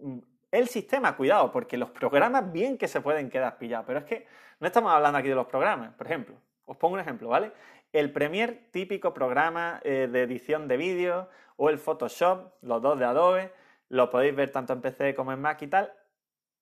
mm, 0.00 0.18
el 0.50 0.68
sistema, 0.68 1.16
cuidado, 1.16 1.50
porque 1.50 1.78
los 1.78 1.90
programas 1.90 2.52
bien 2.52 2.76
que 2.76 2.88
se 2.88 3.00
pueden 3.00 3.30
quedar 3.30 3.56
pillados, 3.58 3.86
pero 3.86 4.00
es 4.00 4.04
que 4.04 4.26
no 4.64 4.68
estamos 4.68 4.92
hablando 4.92 5.18
aquí 5.18 5.28
de 5.28 5.34
los 5.34 5.46
programas, 5.46 5.92
por 5.92 6.06
ejemplo. 6.06 6.36
Os 6.64 6.78
pongo 6.78 6.94
un 6.94 7.00
ejemplo, 7.00 7.28
¿vale? 7.28 7.52
El 7.92 8.10
Premiere, 8.10 8.70
típico 8.72 9.12
programa 9.12 9.78
eh, 9.84 10.08
de 10.10 10.22
edición 10.22 10.68
de 10.68 10.78
vídeo, 10.78 11.28
o 11.56 11.68
el 11.68 11.78
Photoshop, 11.78 12.54
los 12.62 12.80
dos 12.80 12.98
de 12.98 13.04
Adobe, 13.04 13.52
lo 13.90 14.08
podéis 14.08 14.34
ver 14.34 14.50
tanto 14.52 14.72
en 14.72 14.80
PC 14.80 15.14
como 15.14 15.32
en 15.32 15.42
Mac 15.42 15.60
y 15.60 15.66
tal. 15.66 15.92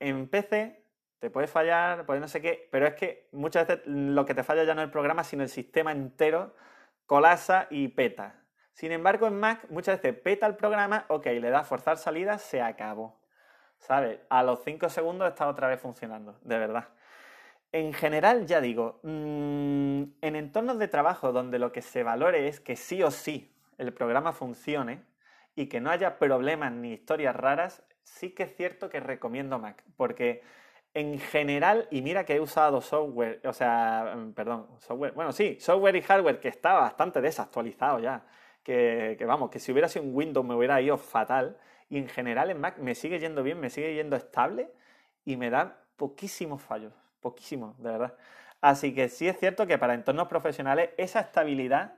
En 0.01 0.27
PC 0.27 0.85
te 1.21 1.31
puede 1.31 1.47
fallar, 1.47 2.05
puede 2.05 2.19
no 2.19 2.27
sé 2.27 2.43
qué, 2.43 2.69
pero 2.73 2.89
es 2.89 2.95
que 2.95 3.29
muchas 3.31 3.69
veces 3.69 3.87
lo 3.87 4.27
que 4.27 4.35
te 4.35 4.43
falla 4.43 4.65
ya 4.65 4.75
no 4.75 4.81
es 4.81 4.87
el 4.87 4.91
programa, 4.91 5.23
sino 5.23 5.45
el 5.45 5.49
sistema 5.49 5.93
entero 5.93 6.57
colapsa 7.07 7.69
y 7.71 7.87
peta. 7.87 8.35
Sin 8.73 8.91
embargo, 8.91 9.29
en 9.29 9.39
Mac 9.39 9.65
muchas 9.71 10.03
veces 10.03 10.21
peta 10.21 10.49
el 10.49 10.57
programa, 10.57 11.05
ok, 11.07 11.27
le 11.27 11.51
da 11.51 11.63
forzar 11.63 11.99
salida, 11.99 12.39
se 12.39 12.61
acabó. 12.61 13.23
¿Sabes? 13.79 14.19
A 14.29 14.43
los 14.43 14.65
5 14.65 14.89
segundos 14.89 15.29
está 15.29 15.47
otra 15.47 15.69
vez 15.69 15.81
funcionando, 15.81 16.37
de 16.43 16.59
verdad. 16.59 16.89
En 17.73 17.95
general, 17.95 18.45
ya 18.47 18.61
digo, 18.61 19.01
mm, 19.03 20.03
en 20.21 20.37
entornos 20.37 20.79
de 20.79 20.89
trabajo 20.89 21.33
donde 21.33 21.59
lo 21.59 21.73
que 21.73 21.81
se 21.81 22.03
valore 22.03 22.47
es 22.49 22.61
que 22.61 22.77
sí 22.77 23.03
o 23.03 23.11
sí 23.11 23.51
el 23.79 23.95
programa 23.95 24.33
funcione 24.33 25.03
y 25.57 25.67
que 25.69 25.81
no 25.81 25.91
haya 25.91 26.19
problemas 26.19 26.73
ni 26.73 26.93
historias 26.93 27.35
raras, 27.35 27.83
sí 28.05 28.31
que 28.35 28.43
es 28.45 28.55
cierto 28.57 28.91
que 28.91 29.01
recomiendo 29.01 29.59
Mac, 29.59 29.85
porque 29.97 30.43
en 30.95 31.19
general, 31.19 31.89
y 31.91 32.03
mira 32.03 32.25
que 32.27 32.35
he 32.35 32.41
usado 32.41 32.83
software, 32.83 33.41
o 33.45 33.53
sea, 33.55 34.15
mm, 34.17 34.33
perdón, 34.35 34.69
software, 34.79 35.13
bueno, 35.15 35.33
sí, 35.33 35.57
software 35.61 35.97
y 35.97 36.03
hardware 36.03 36.41
que 36.41 36.49
está 36.49 36.75
bastante 36.75 37.23
desactualizado 37.23 38.01
ya, 38.01 38.27
que, 38.63 39.17
vamos, 39.27 39.51
que 39.51 39.59
si 39.59 39.73
hubiera 39.73 39.89
sido 39.89 40.05
un 40.05 40.15
Windows 40.15 40.47
me 40.47 40.55
hubiera 40.55 40.81
ido 40.83 40.99
fatal, 40.99 41.57
y 41.89 41.99
en 41.99 42.09
general 42.09 42.51
en 42.51 42.61
Mac 42.61 42.79
me 42.79 42.95
sigue 42.95 43.19
yendo 43.19 43.43
bien, 43.43 43.61
me 43.61 43.71
sigue 43.71 43.95
yendo 43.95 44.17
estable 44.17 44.71
y 45.25 45.37
me 45.37 45.51
da 45.51 45.85
poquísimos 45.97 46.63
fallos 46.63 47.02
poquísimo, 47.23 47.75
de 47.79 47.91
verdad. 47.91 48.15
Así 48.61 48.95
que 48.95 49.09
sí 49.09 49.27
es 49.27 49.39
cierto 49.39 49.67
que 49.67 49.79
para 49.79 49.95
entornos 49.95 50.29
profesionales 50.29 50.91
esa 50.99 51.21
estabilidad 51.21 51.95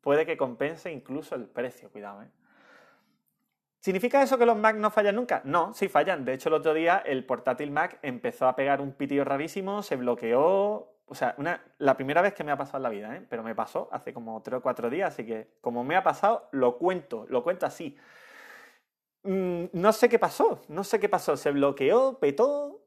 puede 0.00 0.26
que 0.26 0.36
compense 0.36 0.90
incluso 0.90 1.36
el 1.36 1.46
precio, 1.46 1.90
cuidado. 1.90 2.22
¿eh? 2.22 2.28
¿Significa 3.80 4.22
eso 4.22 4.38
que 4.38 4.46
los 4.46 4.56
Mac 4.56 4.76
no 4.76 4.90
fallan 4.90 5.16
nunca? 5.16 5.40
No, 5.44 5.72
sí 5.74 5.88
fallan. 5.88 6.24
De 6.24 6.34
hecho, 6.34 6.48
el 6.48 6.54
otro 6.54 6.74
día 6.74 7.02
el 7.04 7.24
portátil 7.24 7.70
Mac 7.70 7.98
empezó 8.02 8.46
a 8.46 8.54
pegar 8.54 8.80
un 8.80 8.92
pitillo 8.92 9.24
rarísimo, 9.24 9.82
se 9.82 9.96
bloqueó. 9.96 10.88
O 11.06 11.14
sea, 11.14 11.34
una, 11.38 11.60
la 11.78 11.96
primera 11.96 12.22
vez 12.22 12.34
que 12.34 12.44
me 12.44 12.52
ha 12.52 12.56
pasado 12.56 12.78
en 12.78 12.82
la 12.84 12.88
vida, 12.90 13.16
¿eh? 13.16 13.26
pero 13.28 13.42
me 13.42 13.54
pasó 13.54 13.88
hace 13.90 14.14
como 14.14 14.40
tres 14.42 14.58
o 14.58 14.62
cuatro 14.62 14.88
días, 14.88 15.12
así 15.12 15.26
que 15.26 15.48
como 15.60 15.82
me 15.84 15.96
ha 15.96 16.02
pasado, 16.02 16.48
lo 16.52 16.78
cuento, 16.78 17.26
lo 17.28 17.42
cuento 17.42 17.66
así. 17.66 17.96
Mm, 19.24 19.64
no 19.72 19.92
sé 19.92 20.08
qué 20.08 20.18
pasó, 20.18 20.60
no 20.68 20.84
sé 20.84 21.00
qué 21.00 21.08
pasó. 21.08 21.36
Se 21.36 21.50
bloqueó, 21.50 22.18
petó, 22.18 22.81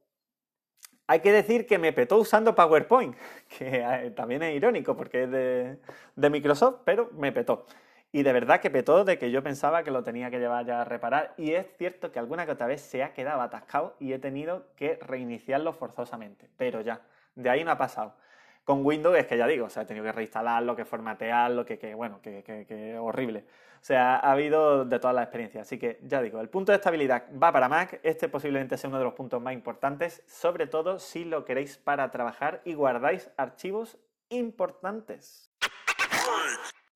hay 1.07 1.19
que 1.19 1.31
decir 1.31 1.65
que 1.65 1.77
me 1.77 1.93
petó 1.93 2.17
usando 2.17 2.55
PowerPoint, 2.55 3.15
que 3.57 3.83
eh, 3.85 4.11
también 4.11 4.43
es 4.43 4.55
irónico 4.55 4.95
porque 4.95 5.23
es 5.23 5.31
de, 5.31 6.29
Microsoft, 6.29 6.81
pero 6.83 7.09
me 7.13 7.31
petó. 7.31 7.65
Y 8.11 8.23
de 8.23 8.31
verdad 8.31 8.61
que 8.61 8.69
petó 8.69 9.03
de 9.03 9.17
que 9.19 9.29
yo 9.29 9.43
pensaba 9.43 9.83
que 9.83 9.91
lo 9.91 10.03
tenía 10.03 10.31
que 10.31 10.39
llevar 10.39 10.65
ya 10.65 10.81
a 10.81 10.85
reparar. 10.85 11.33
Y 11.37 11.51
es 11.51 11.67
cierto 11.77 12.13
que 12.13 12.19
alguna 12.19 12.45
que 12.45 12.53
otra 12.53 12.65
vez 12.65 12.79
se 12.79 13.03
ha 13.03 13.13
quedado 13.13 13.41
atascado 13.41 13.95
y 13.99 14.13
he 14.13 14.19
tenido 14.19 14.67
que 14.77 14.97
reiniciarlo 15.01 15.73
forzosamente. 15.73 16.47
Pero 16.55 16.79
ya, 16.79 17.01
de 17.35 17.49
ahí 17.49 17.65
no 17.65 17.71
ha 17.71 17.77
pasado. 17.77 18.13
Con 18.63 18.85
Windows 18.85 19.17
es 19.17 19.27
que 19.27 19.37
ya 19.37 19.45
digo, 19.47 19.65
o 19.65 19.69
sea, 19.69 19.83
he 19.83 19.85
tenido 19.85 20.05
que 20.05 20.13
reinstalarlo, 20.13 20.75
que 20.75 20.85
formatearlo, 20.85 21.65
que, 21.65 21.77
que 21.77 21.93
bueno, 21.93 22.21
que, 22.21 22.41
que, 22.43 22.97
horrible. 22.97 23.43
Sea, 23.85 24.15
ha 24.15 24.31
habido 24.31 24.83
de 24.83 24.97
todas 24.97 25.15
las 25.15 25.25
experiencias. 25.25 25.67
Así 25.67 25.77
que 25.77 25.99
ya 26.01 26.19
digo, 26.19 26.41
el 26.41 26.49
punto 26.49 26.71
de 26.71 26.77
estabilidad 26.77 27.25
va 27.31 27.51
para 27.51 27.69
Mac. 27.69 27.99
Este 28.01 28.27
posiblemente 28.27 28.79
sea 28.79 28.87
uno 28.87 28.97
de 28.97 29.03
los 29.03 29.13
puntos 29.13 29.39
más 29.39 29.53
importantes, 29.53 30.23
sobre 30.25 30.65
todo 30.65 30.97
si 30.97 31.23
lo 31.23 31.45
queréis 31.45 31.77
para 31.77 32.09
trabajar 32.09 32.63
y 32.65 32.73
guardáis 32.73 33.29
archivos 33.37 33.99
importantes. 34.29 35.51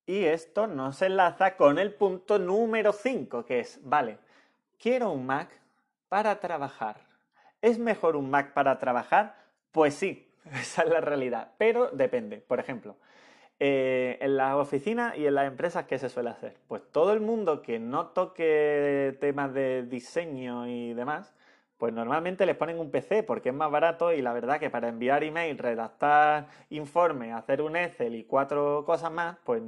Y 0.07 0.23
esto 0.23 0.65
nos 0.65 0.99
enlaza 1.03 1.57
con 1.57 1.77
el 1.77 1.93
punto 1.93 2.39
número 2.39 2.91
5, 2.91 3.45
que 3.45 3.59
es, 3.59 3.79
vale, 3.83 4.17
quiero 4.79 5.11
un 5.11 5.27
Mac 5.27 5.51
para 6.07 6.39
trabajar. 6.39 7.01
¿Es 7.61 7.77
mejor 7.77 8.15
un 8.15 8.31
Mac 8.31 8.53
para 8.53 8.79
trabajar? 8.79 9.35
Pues 9.71 9.93
sí, 9.93 10.27
Esa 10.53 10.83
es 10.83 10.89
la 10.89 11.01
realidad. 11.01 11.51
Pero 11.57 11.89
depende. 11.91 12.37
Por 12.37 12.59
ejemplo, 12.59 12.97
eh, 13.61 14.17
en 14.21 14.37
las 14.37 14.55
oficinas 14.55 15.17
y 15.17 15.27
en 15.27 15.35
las 15.35 15.45
empresas, 15.45 15.85
¿qué 15.85 15.99
se 15.99 16.07
suele 16.07 16.29
hacer? 16.29 16.55
Pues 16.69 16.81
todo 16.93 17.11
el 17.11 17.19
mundo 17.19 17.61
que 17.61 17.77
no 17.77 18.07
toque 18.07 19.17
temas 19.19 19.53
de 19.53 19.83
diseño 19.83 20.65
y 20.65 20.93
demás, 20.93 21.33
pues 21.77 21.93
normalmente 21.93 22.45
les 22.45 22.55
ponen 22.55 22.79
un 22.79 22.89
PC 22.89 23.23
porque 23.23 23.49
es 23.49 23.55
más 23.55 23.69
barato 23.69 24.13
y 24.13 24.21
la 24.21 24.31
verdad 24.31 24.59
que 24.61 24.69
para 24.69 24.87
enviar 24.87 25.25
email, 25.25 25.57
redactar 25.57 26.47
informes, 26.69 27.33
hacer 27.33 27.61
un 27.61 27.75
Excel 27.75 28.15
y 28.15 28.23
cuatro 28.23 28.83
cosas 28.85 29.11
más, 29.11 29.37
pues 29.43 29.61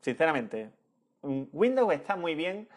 sinceramente, 0.00 0.70
Windows 1.22 1.94
está 1.94 2.14
muy 2.14 2.34
bien 2.34 2.68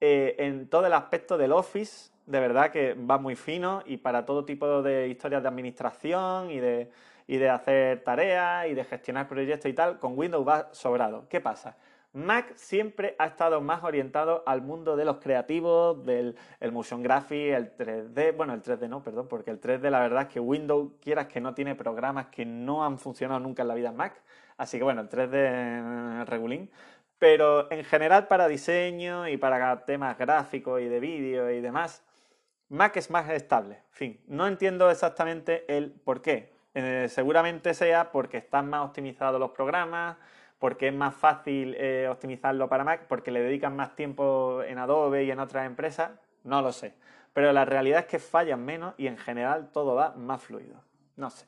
eh, 0.00 0.36
en 0.38 0.68
todo 0.68 0.86
el 0.86 0.92
aspecto 0.92 1.36
del 1.36 1.50
Office, 1.52 2.12
de 2.26 2.38
verdad 2.38 2.70
que 2.70 2.94
va 2.94 3.18
muy 3.18 3.34
fino 3.34 3.82
y 3.84 3.96
para 3.96 4.24
todo 4.24 4.44
tipo 4.44 4.80
de 4.82 5.08
historias 5.08 5.42
de 5.42 5.48
administración 5.48 6.52
y 6.52 6.60
de, 6.60 6.90
y 7.30 7.38
de 7.38 7.48
hacer 7.48 8.02
tareas 8.02 8.66
y 8.66 8.74
de 8.74 8.82
gestionar 8.82 9.28
proyectos 9.28 9.70
y 9.70 9.72
tal, 9.72 10.00
con 10.00 10.18
Windows 10.18 10.46
va 10.46 10.68
sobrado. 10.72 11.28
¿Qué 11.28 11.40
pasa? 11.40 11.76
Mac 12.12 12.56
siempre 12.56 13.14
ha 13.20 13.26
estado 13.26 13.60
más 13.60 13.84
orientado 13.84 14.42
al 14.46 14.62
mundo 14.62 14.96
de 14.96 15.04
los 15.04 15.18
creativos, 15.18 16.04
del 16.04 16.34
el 16.58 16.72
motion 16.72 17.04
graphic, 17.04 17.52
el 17.52 17.76
3D, 17.76 18.36
bueno, 18.36 18.52
el 18.52 18.64
3D 18.64 18.88
no, 18.88 19.04
perdón, 19.04 19.28
porque 19.28 19.52
el 19.52 19.60
3D 19.60 19.90
la 19.90 20.00
verdad 20.00 20.22
es 20.22 20.28
que 20.28 20.40
Windows, 20.40 20.90
quieras 21.00 21.28
que 21.28 21.40
no 21.40 21.54
tiene 21.54 21.76
programas 21.76 22.26
que 22.32 22.44
no 22.44 22.84
han 22.84 22.98
funcionado 22.98 23.38
nunca 23.38 23.62
en 23.62 23.68
la 23.68 23.74
vida 23.74 23.90
en 23.90 23.96
Mac, 23.96 24.20
así 24.56 24.78
que 24.78 24.82
bueno, 24.82 25.00
el 25.00 25.08
3D 25.08 26.24
regulín, 26.24 26.68
pero 27.20 27.70
en 27.70 27.84
general 27.84 28.26
para 28.26 28.48
diseño 28.48 29.28
y 29.28 29.36
para 29.36 29.84
temas 29.84 30.18
gráficos 30.18 30.80
y 30.80 30.86
de 30.86 30.98
vídeo 30.98 31.48
y 31.48 31.60
demás, 31.60 32.02
Mac 32.68 32.96
es 32.96 33.08
más 33.08 33.30
estable. 33.30 33.76
En 33.76 33.92
fin, 33.92 34.20
no 34.26 34.48
entiendo 34.48 34.90
exactamente 34.90 35.64
el 35.68 35.92
por 35.92 36.22
qué. 36.22 36.58
Eh, 36.74 37.06
seguramente 37.08 37.74
sea 37.74 38.12
porque 38.12 38.38
están 38.38 38.68
más 38.68 38.86
optimizados 38.86 39.40
los 39.40 39.50
programas, 39.50 40.16
porque 40.58 40.88
es 40.88 40.94
más 40.94 41.14
fácil 41.14 41.74
eh, 41.78 42.06
optimizarlo 42.08 42.68
para 42.68 42.84
Mac, 42.84 43.06
porque 43.08 43.30
le 43.30 43.42
dedican 43.42 43.74
más 43.74 43.96
tiempo 43.96 44.62
en 44.62 44.78
Adobe 44.78 45.24
y 45.24 45.30
en 45.30 45.40
otras 45.40 45.66
empresas, 45.66 46.10
no 46.44 46.62
lo 46.62 46.70
sé. 46.72 46.94
Pero 47.32 47.52
la 47.52 47.64
realidad 47.64 48.00
es 48.00 48.06
que 48.06 48.18
fallan 48.18 48.64
menos 48.64 48.94
y 48.98 49.06
en 49.06 49.16
general 49.16 49.70
todo 49.72 49.94
va 49.94 50.12
más 50.16 50.42
fluido. 50.42 50.82
No 51.16 51.30
sé. 51.30 51.46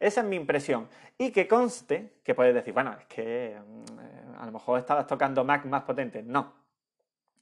Esa 0.00 0.20
es 0.20 0.26
mi 0.26 0.36
impresión. 0.36 0.88
Y 1.18 1.30
que 1.30 1.46
conste 1.46 2.14
que 2.24 2.34
puedes 2.34 2.54
decir, 2.54 2.72
bueno, 2.74 2.92
es 2.98 3.06
que 3.06 3.56
mm, 3.58 4.40
a 4.40 4.46
lo 4.46 4.52
mejor 4.52 4.78
estabas 4.78 5.06
tocando 5.06 5.44
Mac 5.44 5.64
más 5.66 5.82
potentes. 5.82 6.24
No. 6.24 6.52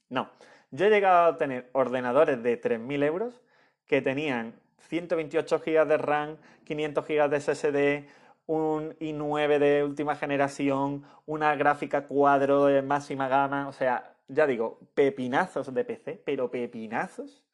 No. 0.09 0.31
Yo 0.71 0.87
he 0.87 0.91
llegado 0.91 1.33
a 1.33 1.37
tener 1.39 1.71
ordenadores 1.73 2.43
de 2.43 2.61
3.000 2.61 3.05
euros 3.05 3.43
que 3.87 4.03
tenían 4.03 4.55
128 4.89 5.59
GB 5.59 5.87
de 5.87 5.97
RAM, 5.97 6.37
500 6.65 7.07
GB 7.07 7.29
de 7.29 7.41
SSD, 7.41 8.09
un 8.47 8.95
i9 8.99 9.59
de 9.59 9.85
última 9.85 10.17
generación, 10.17 11.05
una 11.27 11.55
gráfica 11.55 12.07
cuadro 12.07 12.67
de 12.67 12.83
máxima 12.83 13.29
gama, 13.29 13.69
o 13.69 13.73
sea, 13.73 14.15
ya 14.29 14.47
digo, 14.47 14.81
pepinazos 14.95 15.73
de 15.73 15.85
PC, 15.85 16.23
pero 16.25 16.51
pepinazos. 16.51 17.45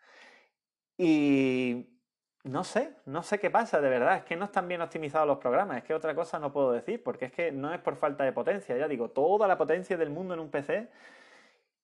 Y 0.97 1.87
no 2.44 2.64
sé, 2.64 2.94
no 3.04 3.23
sé 3.23 3.38
qué 3.38 3.50
pasa, 3.50 3.80
de 3.80 3.88
verdad, 3.88 4.16
es 4.16 4.25
que 4.25 4.37
no 4.37 4.47
están 4.47 4.68
bien 4.68 4.80
optimizados 4.80 5.26
los 5.28 5.38
programas, 5.38 5.78
es 5.78 5.85
que 5.85 5.94
otra 5.94 6.14
cosa 6.14 6.38
no 6.38 6.52
puedo 6.52 6.73
decir, 6.73 7.02
porque 7.02 7.26
es 7.26 7.32
que 7.32 7.52
no 7.52 7.73
es 7.73 7.80
por 7.80 7.97
falta 7.97 8.25
de 8.25 8.32
potencia, 8.32 8.76
ya 8.76 8.88
digo, 8.88 9.11
toda 9.11 9.47
la 9.47 9.58
potencia 9.58 9.97
del 9.97 10.11
mundo 10.11 10.35
en 10.35 10.40
un 10.40 10.50
PC 10.50 10.88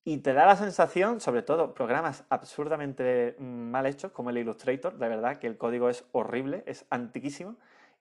y 0.05 0.19
te 0.19 0.35
da 0.35 0.45
la 0.45 0.57
sensación, 0.57 1.21
sobre 1.21 1.43
todo 1.43 1.73
programas 1.73 2.25
absurdamente 2.29 3.37
mm, 3.39 3.45
mal 3.45 3.87
hechos, 3.87 4.13
como 4.13 4.31
el 4.31 4.39
Illustrator, 4.39 4.99
de 4.99 5.09
verdad 5.09 5.39
que 5.39 5.47
el 5.47 5.57
código 5.57 5.89
es 5.89 6.05
horrible, 6.13 6.63
es 6.67 6.87
antiquísimo. 6.91 7.57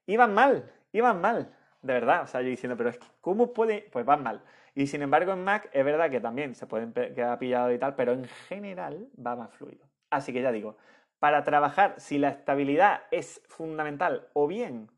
Iban 0.06 0.34
mal, 0.34 0.70
iban 0.92 1.22
mal, 1.22 1.56
de 1.82 1.94
verdad. 1.94 2.24
O 2.24 2.28
sea, 2.28 2.42
yo 2.42 2.50
diciendo, 2.50 2.76
pero 2.76 2.90
es 2.90 2.98
que, 2.98 3.08
¿cómo 3.22 3.54
puede? 3.54 3.88
Pues 3.92 4.06
van 4.06 4.22
mal. 4.22 4.44
Y 4.76 4.88
sin 4.88 5.02
embargo, 5.02 5.32
en 5.32 5.44
Mac 5.46 5.70
es 5.72 5.86
verdad 5.86 6.10
que 6.10 6.20
también 6.20 6.56
se 6.56 6.68
pueden 6.68 6.92
quedar 6.92 7.40
pillados 7.40 7.74
y 7.74 7.80
tal, 7.80 7.96
pero 7.96 8.12
en 8.12 8.26
general 8.50 9.08
va 9.26 9.36
más 9.38 9.54
fluido. 9.54 9.86
Así 10.10 10.34
que 10.34 10.42
ya 10.42 10.52
digo, 10.52 10.78
para 11.20 11.44
trabajar, 11.46 11.96
si 12.00 12.18
la 12.18 12.30
estabilidad 12.30 13.04
es 13.12 13.42
fundamental, 13.48 14.28
o 14.34 14.48
bien 14.48 14.90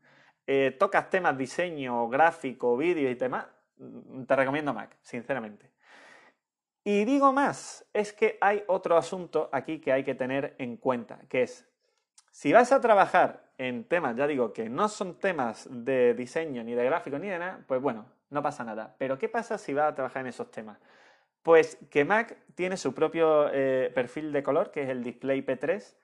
eh, 0.48 0.74
tocas 0.76 1.08
temas 1.08 1.38
diseño, 1.38 2.08
gráfico, 2.08 2.76
vídeo 2.76 3.08
y 3.08 3.14
demás, 3.14 3.46
mm, 3.78 4.24
te 4.24 4.34
recomiendo 4.34 4.74
Mac, 4.74 4.96
sinceramente. 5.02 5.75
Y 6.88 7.04
digo 7.04 7.32
más, 7.32 7.84
es 7.92 8.12
que 8.12 8.38
hay 8.40 8.62
otro 8.68 8.96
asunto 8.96 9.48
aquí 9.50 9.80
que 9.80 9.90
hay 9.90 10.04
que 10.04 10.14
tener 10.14 10.54
en 10.58 10.76
cuenta, 10.76 11.18
que 11.28 11.42
es, 11.42 11.68
si 12.30 12.52
vas 12.52 12.70
a 12.70 12.80
trabajar 12.80 13.50
en 13.58 13.82
temas, 13.82 14.14
ya 14.14 14.28
digo, 14.28 14.52
que 14.52 14.68
no 14.68 14.88
son 14.88 15.18
temas 15.18 15.66
de 15.68 16.14
diseño, 16.14 16.62
ni 16.62 16.74
de 16.74 16.84
gráfico, 16.84 17.18
ni 17.18 17.28
de 17.28 17.40
nada, 17.40 17.58
pues 17.66 17.82
bueno, 17.82 18.06
no 18.30 18.40
pasa 18.40 18.62
nada. 18.62 18.94
Pero 18.98 19.18
¿qué 19.18 19.28
pasa 19.28 19.58
si 19.58 19.74
vas 19.74 19.90
a 19.90 19.94
trabajar 19.96 20.20
en 20.20 20.28
esos 20.28 20.48
temas? 20.52 20.78
Pues 21.42 21.76
que 21.90 22.04
Mac 22.04 22.36
tiene 22.54 22.76
su 22.76 22.94
propio 22.94 23.50
eh, 23.52 23.90
perfil 23.92 24.30
de 24.30 24.44
color, 24.44 24.70
que 24.70 24.84
es 24.84 24.88
el 24.88 25.02
Display 25.02 25.44
P3, 25.44 25.96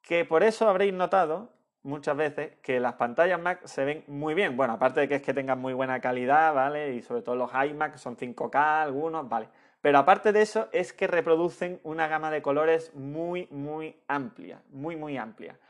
que 0.00 0.24
por 0.24 0.42
eso 0.42 0.66
habréis 0.66 0.94
notado 0.94 1.52
muchas 1.82 2.16
veces 2.16 2.56
que 2.62 2.80
las 2.80 2.94
pantallas 2.94 3.38
Mac 3.38 3.66
se 3.66 3.84
ven 3.84 4.02
muy 4.06 4.32
bien. 4.32 4.56
Bueno, 4.56 4.72
aparte 4.72 5.00
de 5.00 5.08
que 5.08 5.16
es 5.16 5.22
que 5.22 5.34
tengan 5.34 5.58
muy 5.58 5.74
buena 5.74 6.00
calidad, 6.00 6.54
¿vale? 6.54 6.94
Y 6.94 7.02
sobre 7.02 7.20
todo 7.20 7.36
los 7.36 7.50
iMac 7.52 7.98
son 7.98 8.16
5K, 8.16 8.82
algunos, 8.82 9.28
¿vale? 9.28 9.48
Pero 9.86 10.00
aparte 10.00 10.32
de 10.32 10.42
eso 10.42 10.68
es 10.72 10.92
que 10.92 11.06
reproducen 11.06 11.78
una 11.84 12.08
gama 12.08 12.32
de 12.32 12.42
colores 12.42 12.92
muy, 12.96 13.46
muy 13.52 13.94
amplia, 14.08 14.60
muy, 14.72 14.96
muy 14.96 15.16
amplia. 15.16 15.60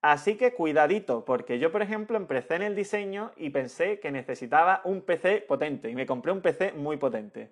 Así 0.00 0.36
que 0.36 0.54
cuidadito, 0.54 1.24
porque 1.24 1.58
yo, 1.58 1.72
por 1.72 1.82
ejemplo, 1.82 2.16
empecé 2.16 2.54
en 2.54 2.62
el 2.62 2.76
diseño 2.76 3.32
y 3.36 3.50
pensé 3.50 3.98
que 3.98 4.12
necesitaba 4.12 4.80
un 4.84 5.00
PC 5.00 5.40
potente 5.48 5.90
y 5.90 5.96
me 5.96 6.06
compré 6.06 6.30
un 6.30 6.40
PC 6.40 6.70
muy 6.74 6.98
potente. 6.98 7.50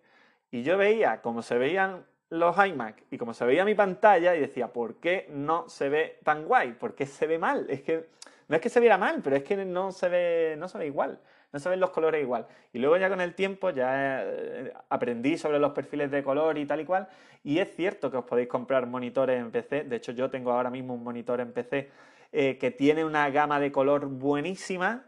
Y 0.53 0.63
yo 0.63 0.79
veía 0.79 1.21
cómo 1.23 1.43
se 1.43 1.59
veían 1.59 2.07
los 2.31 2.57
iMac 2.57 3.03
y 3.11 3.19
cómo 3.19 3.35
se 3.35 3.45
veía 3.45 3.65
mi 3.65 3.75
pantalla 3.75 4.37
y 4.37 4.41
decía, 4.43 4.73
¿por 4.73 5.01
qué 5.01 5.27
no 5.29 5.69
se 5.69 5.89
ve 5.89 6.21
tan 6.23 6.45
guay? 6.45 6.75
¿Por 6.75 6.95
qué 6.95 7.05
se 7.05 7.27
ve 7.27 7.41
mal? 7.41 7.67
Es 7.69 7.83
que 7.83 8.07
no 8.47 8.55
es 8.55 8.63
que 8.63 8.69
se 8.69 8.79
viera 8.79 8.97
mal, 8.97 9.23
pero 9.25 9.35
es 9.35 9.43
que 9.43 9.57
no 9.65 9.91
se 9.91 10.09
ve, 10.09 10.55
no 10.57 10.69
se 10.69 10.79
ve 10.79 10.87
igual, 10.87 11.19
no 11.53 11.59
se 11.59 11.77
los 11.77 11.91
colores 11.91 12.23
igual. 12.23 12.47
Y 12.73 12.79
luego 12.79 12.97
ya 12.97 13.09
con 13.11 13.21
el 13.21 13.35
tiempo 13.35 13.71
ya 13.71 14.23
eh, 14.23 14.73
aprendí 14.89 15.37
sobre 15.37 15.59
los 15.59 15.73
perfiles 15.73 16.11
de 16.11 16.23
color 16.23 16.57
y 16.57 16.65
tal 16.67 16.81
y 16.81 16.85
cual. 16.85 17.09
Y 17.45 17.59
es 17.59 17.75
cierto 17.77 18.11
que 18.11 18.17
os 18.17 18.25
podéis 18.25 18.49
comprar 18.49 18.87
monitores 18.87 19.39
en 19.39 19.51
PC. 19.51 19.85
De 19.85 19.97
hecho, 19.97 20.13
yo 20.13 20.31
tengo 20.31 20.53
ahora 20.53 20.71
mismo 20.71 20.95
un 20.95 21.05
monitor 21.05 21.41
en 21.41 21.53
PC 21.53 21.91
eh, 22.33 22.57
que 22.57 22.71
tiene 22.71 23.05
una 23.05 23.29
gama 23.29 23.61
de 23.61 23.71
color 23.71 24.07
buenísima, 24.07 25.05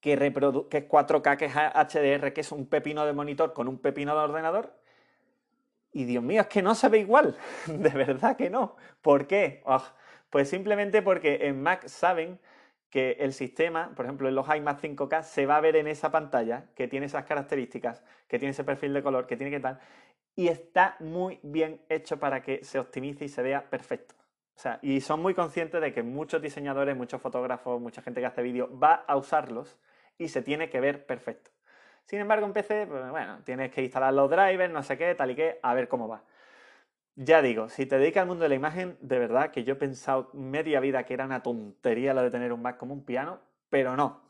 que, 0.00 0.16
que 0.70 0.78
es 0.78 0.88
4K, 0.88 1.36
que 1.36 1.44
es 1.44 1.54
HDR, 1.54 2.32
que 2.32 2.40
es 2.40 2.50
un 2.50 2.66
pepino 2.66 3.04
de 3.04 3.12
monitor 3.12 3.52
con 3.52 3.68
un 3.68 3.78
pepino 3.78 4.16
de 4.16 4.22
ordenador. 4.22 4.72
Y 5.92 6.04
Dios 6.04 6.22
mío, 6.22 6.40
es 6.40 6.46
que 6.46 6.62
no 6.62 6.74
se 6.74 6.88
ve 6.88 7.00
igual. 7.00 7.36
de 7.66 7.90
verdad 7.90 8.36
que 8.36 8.48
no. 8.48 8.76
¿Por 9.02 9.26
qué? 9.26 9.62
pues 10.30 10.48
simplemente 10.48 11.02
porque 11.02 11.46
en 11.48 11.62
Mac 11.62 11.86
saben 11.88 12.38
que 12.90 13.12
el 13.20 13.32
sistema, 13.32 13.92
por 13.94 14.06
ejemplo 14.06 14.28
en 14.28 14.34
los 14.34 14.46
iMac 14.48 14.80
5K, 14.80 15.22
se 15.22 15.46
va 15.46 15.56
a 15.56 15.60
ver 15.60 15.76
en 15.76 15.86
esa 15.86 16.10
pantalla 16.10 16.66
que 16.74 16.88
tiene 16.88 17.06
esas 17.06 17.24
características, 17.24 18.02
que 18.26 18.38
tiene 18.38 18.50
ese 18.50 18.64
perfil 18.64 18.94
de 18.94 19.02
color, 19.02 19.26
que 19.26 19.36
tiene 19.36 19.50
que 19.50 19.60
tal, 19.60 19.78
y 20.34 20.48
está 20.48 20.96
muy 21.00 21.40
bien 21.42 21.82
hecho 21.88 22.18
para 22.18 22.42
que 22.42 22.64
se 22.64 22.78
optimice 22.78 23.24
y 23.24 23.28
se 23.28 23.42
vea 23.42 23.68
perfecto. 23.68 24.14
O 24.56 24.60
sea, 24.60 24.78
y 24.82 25.00
son 25.00 25.20
muy 25.20 25.34
conscientes 25.34 25.80
de 25.80 25.92
que 25.92 26.02
muchos 26.02 26.42
diseñadores, 26.42 26.96
muchos 26.96 27.20
fotógrafos, 27.20 27.80
mucha 27.80 28.02
gente 28.02 28.20
que 28.20 28.26
hace 28.26 28.42
vídeo 28.42 28.76
va 28.78 29.04
a 29.06 29.16
usarlos 29.16 29.78
y 30.16 30.28
se 30.28 30.42
tiene 30.42 30.68
que 30.68 30.80
ver 30.80 31.06
perfecto. 31.06 31.50
Sin 32.04 32.20
embargo, 32.20 32.46
en 32.46 32.52
PC, 32.52 32.86
pues, 32.86 33.10
bueno, 33.10 33.40
tienes 33.44 33.70
que 33.70 33.82
instalar 33.82 34.14
los 34.14 34.30
drivers, 34.30 34.72
no 34.72 34.82
sé 34.82 34.96
qué, 34.96 35.14
tal 35.14 35.30
y 35.30 35.34
qué, 35.36 35.60
a 35.62 35.74
ver 35.74 35.88
cómo 35.88 36.08
va. 36.08 36.24
Ya 37.20 37.42
digo, 37.42 37.68
si 37.68 37.84
te 37.84 37.98
dedicas 37.98 38.22
al 38.22 38.28
mundo 38.28 38.44
de 38.44 38.48
la 38.48 38.54
imagen, 38.54 38.96
de 39.00 39.18
verdad 39.18 39.50
que 39.50 39.64
yo 39.64 39.72
he 39.72 39.76
pensado 39.76 40.30
media 40.34 40.78
vida 40.78 41.02
que 41.02 41.14
era 41.14 41.24
una 41.24 41.42
tontería 41.42 42.14
lo 42.14 42.22
de 42.22 42.30
tener 42.30 42.52
un 42.52 42.62
Mac 42.62 42.76
como 42.76 42.94
un 42.94 43.04
piano, 43.04 43.40
pero 43.70 43.96
no. 43.96 44.20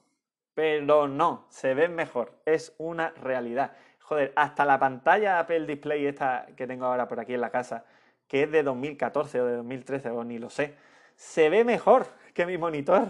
Pero 0.54 1.06
no, 1.06 1.44
se 1.50 1.74
ve 1.74 1.88
mejor, 1.88 2.32
es 2.46 2.74
una 2.78 3.10
realidad. 3.10 3.72
Joder, 4.00 4.32
hasta 4.36 4.64
la 4.64 4.78
pantalla 4.78 5.38
Apple 5.38 5.66
Display 5.66 6.06
esta 6.06 6.46
que 6.56 6.66
tengo 6.66 6.86
ahora 6.86 7.08
por 7.08 7.20
aquí 7.20 7.34
en 7.34 7.42
la 7.42 7.50
casa, 7.50 7.84
que 8.26 8.44
es 8.44 8.50
de 8.50 8.62
2014 8.62 9.42
o 9.42 9.44
de 9.44 9.56
2013 9.56 10.08
o 10.08 10.24
ni 10.24 10.38
lo 10.38 10.48
sé, 10.48 10.74
se 11.14 11.50
ve 11.50 11.64
mejor 11.64 12.06
que 12.32 12.46
mi 12.46 12.56
monitor 12.56 13.08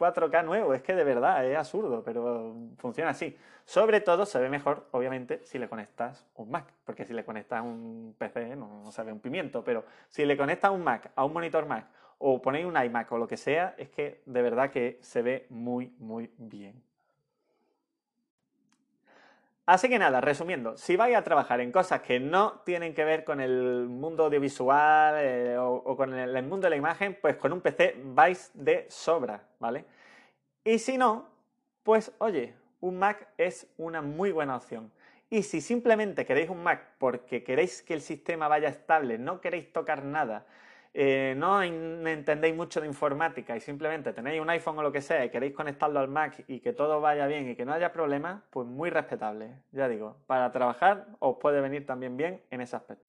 4K 0.00 0.44
nuevo. 0.44 0.72
Es 0.72 0.82
que 0.82 0.94
de 0.94 1.04
verdad 1.04 1.44
es 1.46 1.56
absurdo, 1.56 2.02
pero 2.02 2.56
funciona 2.78 3.10
así. 3.10 3.36
Sobre 3.64 4.00
todo 4.00 4.24
se 4.24 4.40
ve 4.40 4.48
mejor, 4.48 4.86
obviamente, 4.92 5.40
si 5.44 5.58
le 5.58 5.68
conectas 5.68 6.26
un 6.34 6.50
Mac, 6.50 6.72
porque 6.84 7.04
si 7.04 7.12
le 7.12 7.24
conectas 7.24 7.62
un 7.62 8.14
PC 8.18 8.56
no, 8.56 8.82
no 8.82 8.90
se 8.90 9.02
ve 9.04 9.12
un 9.12 9.20
pimiento, 9.20 9.62
pero 9.62 9.84
si 10.08 10.24
le 10.24 10.36
conectas 10.36 10.70
un 10.70 10.82
Mac 10.82 11.12
a 11.14 11.24
un 11.24 11.32
monitor 11.32 11.66
Mac 11.66 11.86
o 12.18 12.40
ponéis 12.40 12.66
un 12.66 12.82
iMac 12.82 13.12
o 13.12 13.18
lo 13.18 13.28
que 13.28 13.36
sea, 13.36 13.74
es 13.78 13.90
que 13.90 14.22
de 14.26 14.42
verdad 14.42 14.70
que 14.70 14.98
se 15.02 15.22
ve 15.22 15.46
muy, 15.50 15.94
muy 15.98 16.30
bien. 16.38 16.89
Así 19.66 19.88
que 19.88 19.98
nada, 19.98 20.20
resumiendo, 20.20 20.76
si 20.76 20.96
vais 20.96 21.14
a 21.14 21.22
trabajar 21.22 21.60
en 21.60 21.70
cosas 21.70 22.00
que 22.00 22.18
no 22.18 22.60
tienen 22.64 22.92
que 22.92 23.04
ver 23.04 23.24
con 23.24 23.40
el 23.40 23.86
mundo 23.88 24.24
audiovisual 24.24 25.14
eh, 25.18 25.56
o, 25.58 25.96
con 25.96 26.12
el, 26.12 26.42
mundo 26.42 26.66
de 26.66 26.70
la 26.70 26.76
imagen, 26.76 27.16
pues 27.20 27.36
con 27.36 27.52
un 27.52 27.60
PC 27.60 28.00
vais 28.04 28.50
de 28.54 28.86
sobra, 28.88 29.44
¿vale? 29.60 29.84
Y 30.64 30.78
si 30.78 30.98
no, 30.98 31.28
pues 31.84 32.12
oye, 32.18 32.54
un 32.80 32.98
Mac 32.98 33.28
es 33.36 33.68
una 33.76 34.02
muy 34.02 34.32
buena 34.32 34.56
opción. 34.56 34.92
Y 35.28 35.44
si 35.44 35.60
simplemente 35.60 36.26
queréis 36.26 36.50
un 36.50 36.62
Mac 36.62 36.96
porque 36.98 37.44
queréis 37.44 37.82
que 37.82 37.94
el 37.94 38.00
sistema 38.00 38.48
vaya 38.48 38.68
estable, 38.68 39.18
no 39.18 39.40
queréis 39.40 39.72
tocar 39.72 40.04
nada, 40.04 40.46
eh, 40.92 41.34
no 41.36 41.62
entendéis 41.62 42.54
mucho 42.54 42.80
de 42.80 42.88
informática 42.88 43.56
y 43.56 43.60
simplemente 43.60 44.12
tenéis 44.12 44.40
un 44.40 44.50
iPhone 44.50 44.78
o 44.78 44.82
lo 44.82 44.90
que 44.90 45.00
sea 45.00 45.24
y 45.24 45.30
queréis 45.30 45.54
conectarlo 45.54 46.00
al 46.00 46.08
Mac 46.08 46.44
y 46.48 46.60
que 46.60 46.72
todo 46.72 47.00
vaya 47.00 47.26
bien 47.26 47.48
y 47.48 47.54
que 47.54 47.64
no 47.64 47.72
haya 47.72 47.92
problemas, 47.92 48.42
pues 48.50 48.66
muy 48.66 48.90
respetable. 48.90 49.54
Ya 49.70 49.88
digo, 49.88 50.16
para 50.26 50.50
trabajar 50.50 51.06
os 51.20 51.36
puede 51.36 51.60
venir 51.60 51.86
también 51.86 52.16
bien 52.16 52.42
en 52.50 52.60
ese 52.60 52.74
aspecto. 52.74 53.04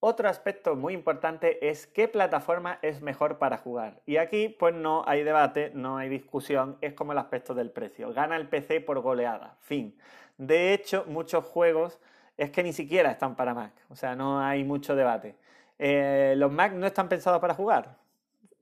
Otro 0.00 0.28
aspecto 0.28 0.74
muy 0.74 0.94
importante 0.94 1.68
es 1.68 1.86
qué 1.86 2.08
plataforma 2.08 2.78
es 2.82 3.02
mejor 3.02 3.38
para 3.38 3.58
jugar. 3.58 4.00
Y 4.04 4.16
aquí 4.16 4.48
pues 4.48 4.74
no 4.74 5.04
hay 5.06 5.22
debate, 5.22 5.70
no 5.74 5.98
hay 5.98 6.08
discusión, 6.08 6.76
es 6.80 6.94
como 6.94 7.12
el 7.12 7.18
aspecto 7.18 7.54
del 7.54 7.70
precio. 7.70 8.12
Gana 8.12 8.36
el 8.36 8.48
PC 8.48 8.80
por 8.80 9.00
goleada, 9.00 9.56
fin. 9.60 9.96
De 10.38 10.72
hecho, 10.72 11.04
muchos 11.06 11.44
juegos 11.44 12.00
es 12.36 12.50
que 12.50 12.62
ni 12.62 12.72
siquiera 12.72 13.10
están 13.10 13.36
para 13.36 13.54
Mac, 13.54 13.72
o 13.90 13.94
sea, 13.94 14.16
no 14.16 14.40
hay 14.40 14.64
mucho 14.64 14.96
debate. 14.96 15.36
Eh, 15.84 16.34
los 16.36 16.52
Mac 16.52 16.74
no 16.74 16.86
están 16.86 17.08
pensados 17.08 17.40
para 17.40 17.54
jugar. 17.54 17.96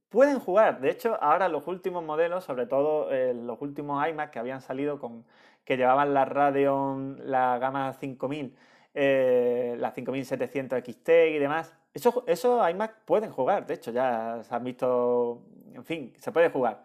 Pueden 0.09 0.41
jugar, 0.41 0.81
de 0.81 0.91
hecho, 0.91 1.19
ahora 1.23 1.51
los 1.51 1.67
últimos 1.67 2.03
modelos, 2.03 2.45
sobre 2.45 2.67
todo 2.67 3.13
eh, 3.13 3.35
los 3.35 3.61
últimos 3.61 4.09
iMac 4.09 4.31
que 4.31 4.39
habían 4.39 4.63
salido 4.63 4.99
con 4.99 5.27
que 5.65 5.77
llevaban 5.77 6.15
la 6.15 6.25
Radeon, 6.25 7.19
la 7.31 7.59
gama 7.59 7.93
5000, 7.93 8.57
eh, 8.95 9.77
la 9.79 9.91
5700 9.91 10.79
XT 10.83 11.09
y 11.35 11.39
demás, 11.39 11.77
esos, 11.93 12.25
iMac 12.71 13.05
pueden 13.05 13.31
jugar, 13.31 13.67
de 13.67 13.75
hecho, 13.75 13.91
ya 13.91 14.43
se 14.43 14.55
han 14.55 14.65
visto, 14.65 15.43
en 15.75 15.85
fin, 15.85 16.15
se 16.19 16.33
puede 16.33 16.49
jugar. 16.49 16.83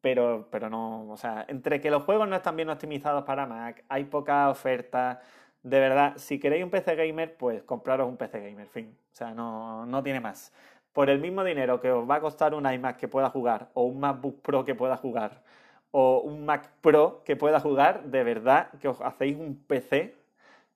Pero, 0.00 0.48
pero 0.50 0.70
no, 0.70 1.10
o 1.10 1.16
sea, 1.18 1.44
entre 1.48 1.80
que 1.80 1.90
los 1.90 2.04
juegos 2.04 2.26
no 2.28 2.36
están 2.36 2.56
bien 2.56 2.70
optimizados 2.70 3.24
para 3.24 3.46
Mac, 3.46 3.84
hay 3.88 4.04
poca 4.04 4.48
oferta, 4.48 5.20
de 5.64 5.80
verdad, 5.80 6.12
si 6.16 6.38
queréis 6.38 6.62
un 6.62 6.70
PC 6.70 6.94
gamer, 6.94 7.36
pues 7.36 7.62
compraros 7.62 8.06
un 8.06 8.16
PC 8.16 8.38
gamer, 8.38 8.68
fin. 8.68 8.96
O 9.12 9.16
sea, 9.16 9.32
no, 9.32 9.86
no 9.86 10.02
tiene 10.02 10.20
más. 10.20 10.52
Por 10.92 11.10
el 11.10 11.18
mismo 11.18 11.42
dinero 11.42 11.80
que 11.80 11.90
os 11.90 12.08
va 12.08 12.16
a 12.16 12.20
costar 12.20 12.54
un 12.54 12.70
iMac 12.70 12.98
que 12.98 13.08
pueda 13.08 13.30
jugar, 13.30 13.70
o 13.74 13.84
un 13.84 13.98
MacBook 13.98 14.42
Pro 14.42 14.64
que 14.64 14.74
pueda 14.74 14.96
jugar, 14.96 15.42
o 15.90 16.18
un 16.18 16.44
Mac 16.44 16.70
Pro 16.80 17.22
que 17.24 17.36
pueda 17.36 17.60
jugar, 17.60 18.04
de 18.04 18.24
verdad 18.24 18.68
que 18.80 18.88
os 18.88 19.00
hacéis 19.00 19.36
un 19.36 19.56
PC, 19.56 20.14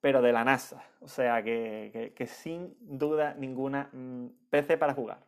pero 0.00 0.22
de 0.22 0.32
la 0.32 0.44
NASA. 0.44 0.82
O 1.00 1.08
sea, 1.08 1.42
que, 1.42 2.26
sin 2.26 2.74
duda 2.80 3.34
ninguna, 3.34 3.90
mm, 3.92 4.26
PC 4.48 4.78
para 4.78 4.94
jugar. 4.94 5.18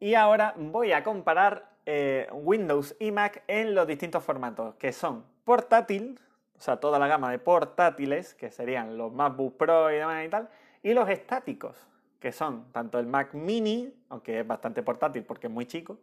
Y 0.00 0.14
ahora 0.14 0.54
voy 0.56 0.92
a 0.92 1.04
comparar 1.04 1.70
eh, 1.84 2.26
Windows 2.32 2.96
y 2.98 3.12
Mac 3.12 3.44
en 3.46 3.74
los 3.74 3.86
distintos 3.86 4.24
formatos, 4.24 4.74
que 4.74 4.92
son 4.92 5.24
portátil, 5.44 6.18
o 6.58 6.60
sea, 6.60 6.78
toda 6.78 6.98
la 6.98 7.06
gama 7.06 7.30
de 7.30 7.38
portátiles, 7.38 8.34
que 8.34 8.50
serían 8.50 8.96
los 8.96 9.12
MacBook 9.12 9.56
Pro 9.56 9.90
y 9.90 9.96
demás 9.96 10.24
y 10.24 10.28
tal, 10.28 10.48
y 10.82 10.94
los 10.94 11.08
estáticos, 11.08 11.76
que 12.20 12.32
son 12.32 12.72
tanto 12.72 12.98
el 12.98 13.06
Mac 13.06 13.34
Mini, 13.34 13.92
aunque 14.08 14.40
es 14.40 14.46
bastante 14.46 14.82
portátil 14.82 15.24
porque 15.24 15.48
es 15.48 15.52
muy 15.52 15.66
chico, 15.66 15.98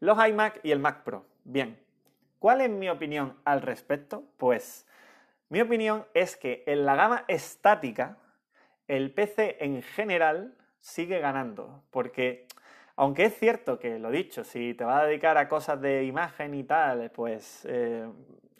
los 0.00 0.18
iMac 0.26 0.60
y 0.62 0.72
el 0.72 0.78
Mac 0.78 1.02
Pro. 1.04 1.24
Bien, 1.44 1.78
¿cuál 2.38 2.60
es 2.60 2.70
mi 2.70 2.88
opinión 2.88 3.36
al 3.44 3.62
respecto? 3.62 4.24
Pues 4.36 4.86
mi 5.48 5.60
opinión 5.60 6.04
es 6.14 6.36
que 6.36 6.64
en 6.66 6.84
la 6.84 6.96
gama 6.96 7.24
estática, 7.28 8.18
el 8.88 9.12
PC 9.12 9.64
en 9.64 9.82
general 9.82 10.56
sigue 10.80 11.20
ganando, 11.20 11.82
porque 11.90 12.46
aunque 12.96 13.24
es 13.24 13.38
cierto 13.38 13.78
que, 13.78 13.98
lo 13.98 14.10
dicho, 14.10 14.44
si 14.44 14.74
te 14.74 14.84
vas 14.84 15.02
a 15.02 15.06
dedicar 15.06 15.36
a 15.36 15.48
cosas 15.48 15.80
de 15.80 16.04
imagen 16.04 16.54
y 16.54 16.64
tal, 16.64 17.10
pues 17.10 17.66
eh, 17.68 18.06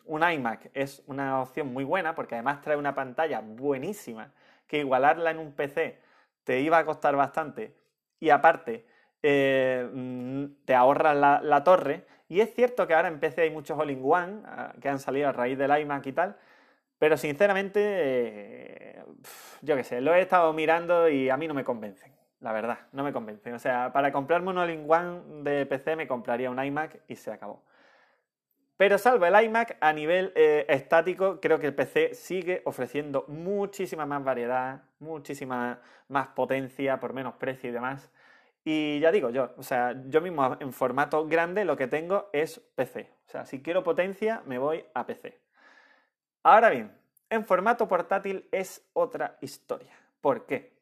un 0.07 0.23
iMac 0.23 0.71
es 0.75 1.03
una 1.07 1.41
opción 1.41 1.73
muy 1.73 1.85
buena 1.85 2.15
porque 2.15 2.35
además 2.35 2.61
trae 2.61 2.77
una 2.77 2.95
pantalla 2.95 3.41
buenísima 3.41 4.33
que 4.67 4.79
igualarla 4.79 5.31
en 5.31 5.39
un 5.39 5.53
PC 5.53 5.99
te 6.45 6.61
iba 6.61 6.79
a 6.79 6.85
costar 6.85 7.17
bastante 7.17 7.75
y 8.21 8.31
aparte 8.31 8.87
eh, 9.23 9.89
mm, 9.91 10.45
te 10.67 10.75
ahorras 10.75 11.17
la, 11.17 11.65
torre. 11.65 12.05
Y 12.29 12.41
es 12.41 12.55
cierto 12.55 12.87
que 12.87 12.95
ahora 12.95 13.09
en 13.09 13.21
PC 13.21 13.43
hay 13.43 13.51
muchos 13.51 13.79
all-in-one 13.79 14.43
ah, 14.47 14.75
que 14.81 14.89
han 14.89 14.99
salido 14.99 15.29
a 15.29 15.33
raíz 15.33 15.57
del 15.57 15.79
iMac 15.79 16.07
y 16.07 16.13
tal, 16.13 16.37
pero 16.99 17.17
sinceramente, 17.17 17.81
eh, 17.83 19.05
yo 19.63 19.77
qué 19.77 19.85
sé, 19.85 20.01
lo 20.01 20.15
he 20.15 20.21
estado 20.21 20.53
mirando 20.53 21.09
y 21.09 21.31
a 21.31 21.37
mí 21.37 21.49
no 21.49 21.55
me 21.55 21.65
convencen, 21.65 22.13
la 22.41 22.53
verdad, 22.53 22.79
no 22.93 23.03
me 23.03 23.13
convencen. 23.13 23.55
O 23.55 23.59
sea, 23.59 23.93
para 23.93 24.13
comprarme 24.13 24.51
un 24.51 24.59
all-in-one 24.59 25.43
de 25.43 25.67
PC 25.67 25.97
me 25.97 26.07
compraría 26.07 26.51
un 26.51 26.63
iMac 26.63 27.01
y 27.09 27.17
se 27.17 27.33
acabó. 27.33 27.63
Pero 28.77 28.99
salvo 28.99 29.25
el 29.25 29.45
iMac, 29.45 29.77
a 29.81 29.93
nivel 29.93 30.33
eh, 30.35 30.67
estático, 30.69 31.41
creo 31.41 31.61
que 31.61 31.69
el 31.69 31.75
PC 31.75 32.15
sigue 32.15 32.63
ofreciendo 32.65 33.25
muchísima 33.29 34.05
más 34.05 34.25
variedad, 34.25 34.83
muchísima 34.99 35.81
más 36.09 36.29
potencia 36.29 36.99
por 36.99 37.13
menos 37.13 37.35
precio 37.35 37.71
y 37.71 37.73
demás. 37.73 38.11
Y 38.65 38.99
ya 38.99 39.13
digo 39.13 39.31
yo, 39.31 39.55
o 39.59 39.63
sea, 39.63 39.95
yo 40.07 40.21
mismo 40.21 40.57
en 40.59 40.73
formato 40.73 41.27
grande 41.27 41.65
lo 41.65 41.77
que 41.77 41.87
tengo 41.87 42.31
es 42.33 42.59
PC. 42.75 43.13
O 43.27 43.31
sea, 43.31 43.45
si 43.45 43.63
quiero 43.63 43.85
potencia, 43.85 44.43
me 44.47 44.59
voy 44.59 44.85
a 44.95 45.07
PC. 45.07 45.39
Ahora 46.43 46.71
bien, 46.71 46.93
en 47.31 47.45
formato 47.45 47.87
portátil 47.87 48.49
es 48.51 48.85
otra 48.93 49.39
historia. 49.41 49.93
¿Por 50.21 50.47
qué? 50.47 50.74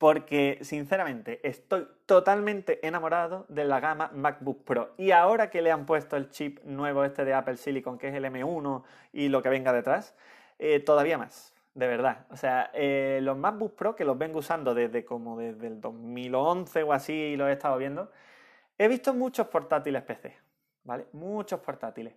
Porque 0.00 0.58
sinceramente 0.62 1.46
estoy 1.46 1.86
totalmente 2.06 2.84
enamorado 2.86 3.44
de 3.50 3.64
la 3.64 3.80
gama 3.80 4.10
MacBook 4.14 4.64
Pro. 4.64 4.94
Y 4.96 5.10
ahora 5.10 5.50
que 5.50 5.60
le 5.60 5.70
han 5.70 5.84
puesto 5.84 6.16
el 6.16 6.30
chip 6.30 6.58
nuevo 6.64 7.04
este 7.04 7.22
de 7.26 7.34
Apple 7.34 7.58
Silicon, 7.58 7.98
que 7.98 8.08
es 8.08 8.14
el 8.14 8.24
M1 8.24 8.82
y 9.12 9.28
lo 9.28 9.42
que 9.42 9.50
venga 9.50 9.74
detrás, 9.74 10.16
eh, 10.58 10.80
todavía 10.80 11.18
más, 11.18 11.54
de 11.74 11.86
verdad. 11.86 12.24
O 12.30 12.38
sea, 12.38 12.70
eh, 12.72 13.20
los 13.22 13.36
MacBook 13.36 13.74
Pro, 13.74 13.94
que 13.94 14.06
los 14.06 14.16
vengo 14.16 14.38
usando 14.38 14.72
desde 14.72 15.04
como 15.04 15.38
desde 15.38 15.66
el 15.66 15.82
2011 15.82 16.82
o 16.82 16.94
así, 16.94 17.12
y 17.12 17.36
los 17.36 17.50
he 17.50 17.52
estado 17.52 17.76
viendo, 17.76 18.10
he 18.78 18.88
visto 18.88 19.12
muchos 19.12 19.48
portátiles 19.48 20.02
PC, 20.02 20.34
¿vale? 20.82 21.08
Muchos 21.12 21.60
portátiles. 21.60 22.14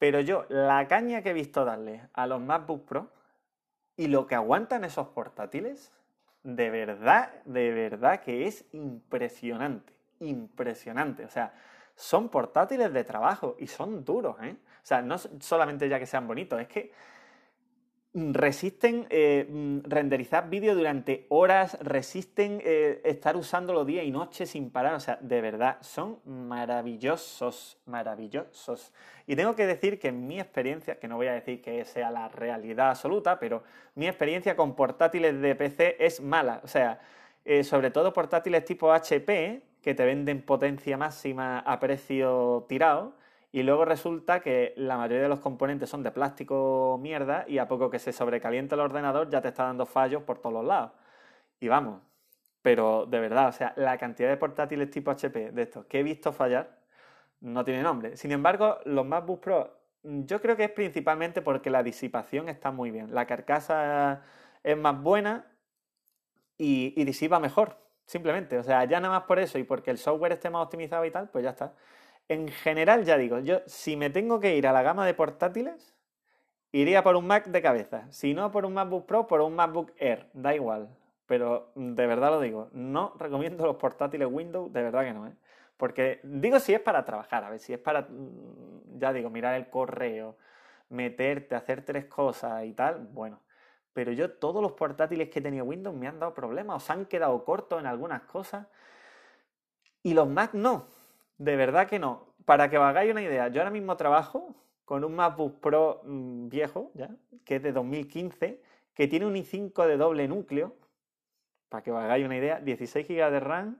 Pero 0.00 0.18
yo, 0.18 0.46
la 0.48 0.88
caña 0.88 1.22
que 1.22 1.30
he 1.30 1.32
visto 1.32 1.64
darle 1.64 2.08
a 2.12 2.26
los 2.26 2.40
MacBook 2.40 2.84
Pro 2.84 3.12
y 3.96 4.08
lo 4.08 4.26
que 4.26 4.34
aguantan 4.34 4.82
esos 4.82 5.06
portátiles, 5.10 5.92
de 6.44 6.70
verdad, 6.70 7.42
de 7.46 7.72
verdad 7.72 8.20
que 8.20 8.46
es 8.46 8.64
impresionante, 8.72 9.92
impresionante. 10.20 11.24
O 11.24 11.30
sea, 11.30 11.54
son 11.96 12.28
portátiles 12.28 12.92
de 12.92 13.02
trabajo 13.02 13.56
y 13.58 13.66
son 13.66 14.04
duros, 14.04 14.36
¿eh? 14.42 14.56
O 14.60 14.86
sea, 14.86 15.00
no 15.02 15.16
solamente 15.18 15.88
ya 15.88 15.98
que 15.98 16.06
sean 16.06 16.26
bonitos, 16.26 16.60
es 16.60 16.68
que 16.68 16.92
resisten 18.14 19.06
eh, 19.10 19.46
mm, 19.50 19.80
renderizar 19.84 20.48
vídeo 20.48 20.74
durante 20.76 21.26
horas, 21.30 21.76
resisten 21.80 22.60
eh, 22.64 23.00
estar 23.04 23.36
usándolo 23.36 23.84
día 23.84 24.04
y 24.04 24.12
noche 24.12 24.46
sin 24.46 24.70
parar. 24.70 24.94
O 24.94 25.00
sea, 25.00 25.18
de 25.20 25.40
verdad, 25.40 25.78
son 25.80 26.20
maravillosos, 26.24 27.78
maravillosos. 27.86 28.92
Y 29.26 29.34
tengo 29.34 29.56
que 29.56 29.66
decir 29.66 29.98
que 29.98 30.12
mi 30.12 30.38
experiencia, 30.38 30.98
que 30.98 31.08
no 31.08 31.16
voy 31.16 31.26
a 31.26 31.32
decir 31.32 31.60
que 31.60 31.84
sea 31.84 32.10
la 32.10 32.28
realidad 32.28 32.90
absoluta, 32.90 33.38
pero 33.38 33.64
mi 33.96 34.06
experiencia 34.06 34.54
con 34.54 34.76
portátiles 34.76 35.40
de 35.40 35.54
PC 35.56 35.96
es 35.98 36.20
mala. 36.20 36.60
O 36.62 36.68
sea, 36.68 37.00
eh, 37.44 37.64
sobre 37.64 37.90
todo 37.90 38.12
portátiles 38.12 38.64
tipo 38.64 38.92
HP, 38.92 39.62
que 39.82 39.94
te 39.94 40.04
venden 40.04 40.40
potencia 40.42 40.96
máxima 40.96 41.58
a 41.58 41.78
precio 41.80 42.64
tirado 42.68 43.23
y 43.54 43.62
luego 43.62 43.84
resulta 43.84 44.40
que 44.40 44.74
la 44.76 44.96
mayoría 44.96 45.22
de 45.22 45.28
los 45.28 45.38
componentes 45.38 45.88
son 45.88 46.02
de 46.02 46.10
plástico 46.10 46.98
mierda 47.00 47.44
y 47.46 47.58
a 47.58 47.68
poco 47.68 47.88
que 47.88 48.00
se 48.00 48.12
sobrecaliente 48.12 48.74
el 48.74 48.80
ordenador 48.80 49.30
ya 49.30 49.40
te 49.40 49.46
está 49.46 49.62
dando 49.62 49.86
fallos 49.86 50.24
por 50.24 50.40
todos 50.40 50.54
los 50.54 50.64
lados. 50.64 50.90
Y 51.60 51.68
vamos, 51.68 52.02
pero 52.62 53.06
de 53.06 53.20
verdad, 53.20 53.46
o 53.50 53.52
sea, 53.52 53.72
la 53.76 53.96
cantidad 53.96 54.28
de 54.28 54.36
portátiles 54.38 54.90
tipo 54.90 55.12
HP 55.12 55.52
de 55.52 55.62
estos 55.62 55.86
que 55.86 56.00
he 56.00 56.02
visto 56.02 56.32
fallar 56.32 56.80
no 57.42 57.64
tiene 57.64 57.84
nombre. 57.84 58.16
Sin 58.16 58.32
embargo, 58.32 58.78
los 58.86 59.06
MacBook 59.06 59.40
Pro 59.40 59.78
yo 60.02 60.40
creo 60.40 60.56
que 60.56 60.64
es 60.64 60.72
principalmente 60.72 61.40
porque 61.40 61.70
la 61.70 61.84
disipación 61.84 62.48
está 62.48 62.72
muy 62.72 62.90
bien. 62.90 63.14
La 63.14 63.24
carcasa 63.24 64.22
es 64.64 64.76
más 64.76 65.00
buena 65.00 65.46
y, 66.58 66.92
y 67.00 67.04
disipa 67.04 67.38
mejor, 67.38 67.76
simplemente. 68.04 68.58
O 68.58 68.64
sea, 68.64 68.84
ya 68.84 68.98
nada 68.98 69.20
más 69.20 69.28
por 69.28 69.38
eso 69.38 69.60
y 69.60 69.62
porque 69.62 69.92
el 69.92 69.98
software 69.98 70.32
esté 70.32 70.50
más 70.50 70.64
optimizado 70.64 71.04
y 71.04 71.12
tal, 71.12 71.28
pues 71.28 71.44
ya 71.44 71.50
está. 71.50 71.72
En 72.28 72.48
general, 72.48 73.04
ya 73.04 73.18
digo, 73.18 73.38
yo 73.40 73.60
si 73.66 73.96
me 73.96 74.10
tengo 74.10 74.40
que 74.40 74.56
ir 74.56 74.66
a 74.66 74.72
la 74.72 74.82
gama 74.82 75.06
de 75.06 75.14
portátiles, 75.14 75.94
iría 76.72 77.02
por 77.02 77.16
un 77.16 77.26
Mac 77.26 77.46
de 77.46 77.62
cabeza. 77.62 78.10
Si 78.10 78.34
no 78.34 78.50
por 78.50 78.64
un 78.64 78.74
MacBook 78.74 79.06
Pro, 79.06 79.26
por 79.26 79.40
un 79.40 79.54
MacBook 79.54 79.92
Air. 79.98 80.28
Da 80.32 80.54
igual. 80.54 80.88
Pero 81.26 81.72
de 81.74 82.06
verdad 82.06 82.30
lo 82.30 82.40
digo, 82.40 82.68
no 82.72 83.14
recomiendo 83.18 83.66
los 83.66 83.76
portátiles 83.76 84.28
Windows, 84.30 84.72
de 84.72 84.82
verdad 84.82 85.04
que 85.04 85.14
no, 85.14 85.26
¿eh? 85.26 85.34
Porque 85.76 86.20
digo 86.22 86.60
si 86.60 86.74
es 86.74 86.80
para 86.80 87.04
trabajar, 87.04 87.44
a 87.44 87.50
ver, 87.50 87.58
si 87.58 87.72
es 87.72 87.78
para, 87.78 88.02
mm, 88.02 88.98
ya 88.98 89.12
digo, 89.12 89.30
mirar 89.30 89.54
el 89.54 89.68
correo, 89.70 90.36
meterte, 90.90 91.54
hacer 91.54 91.84
tres 91.84 92.06
cosas 92.06 92.64
y 92.64 92.72
tal, 92.74 93.08
bueno. 93.12 93.40
Pero 93.92 94.12
yo 94.12 94.32
todos 94.32 94.62
los 94.62 94.72
portátiles 94.72 95.30
que 95.30 95.38
he 95.38 95.42
tenido 95.42 95.64
Windows 95.64 95.96
me 95.96 96.08
han 96.08 96.18
dado 96.20 96.34
problemas 96.34 96.76
o 96.76 96.80
se 96.86 96.92
han 96.92 97.06
quedado 97.06 97.44
cortos 97.44 97.80
en 97.80 97.86
algunas 97.86 98.22
cosas. 98.22 98.66
Y 100.02 100.14
los 100.14 100.28
Mac 100.28 100.52
no. 100.54 100.86
De 101.38 101.56
verdad 101.56 101.88
que 101.88 101.98
no. 101.98 102.34
Para 102.44 102.68
que 102.70 102.78
os 102.78 102.84
hagáis 102.84 103.10
una 103.10 103.22
idea, 103.22 103.48
yo 103.48 103.60
ahora 103.60 103.70
mismo 103.70 103.96
trabajo 103.96 104.54
con 104.84 105.04
un 105.04 105.14
MacBook 105.14 105.60
Pro 105.60 106.02
mm, 106.04 106.48
viejo, 106.48 106.90
ya, 106.94 107.10
que 107.44 107.56
es 107.56 107.62
de 107.62 107.72
2015, 107.72 108.60
que 108.94 109.08
tiene 109.08 109.26
un 109.26 109.34
i5 109.34 109.86
de 109.86 109.96
doble 109.96 110.28
núcleo, 110.28 110.76
para 111.68 111.82
que 111.82 111.90
os 111.90 111.98
hagáis 111.98 112.24
una 112.24 112.36
idea, 112.36 112.60
16 112.60 113.08
GB 113.08 113.30
de 113.30 113.40
RAM 113.40 113.78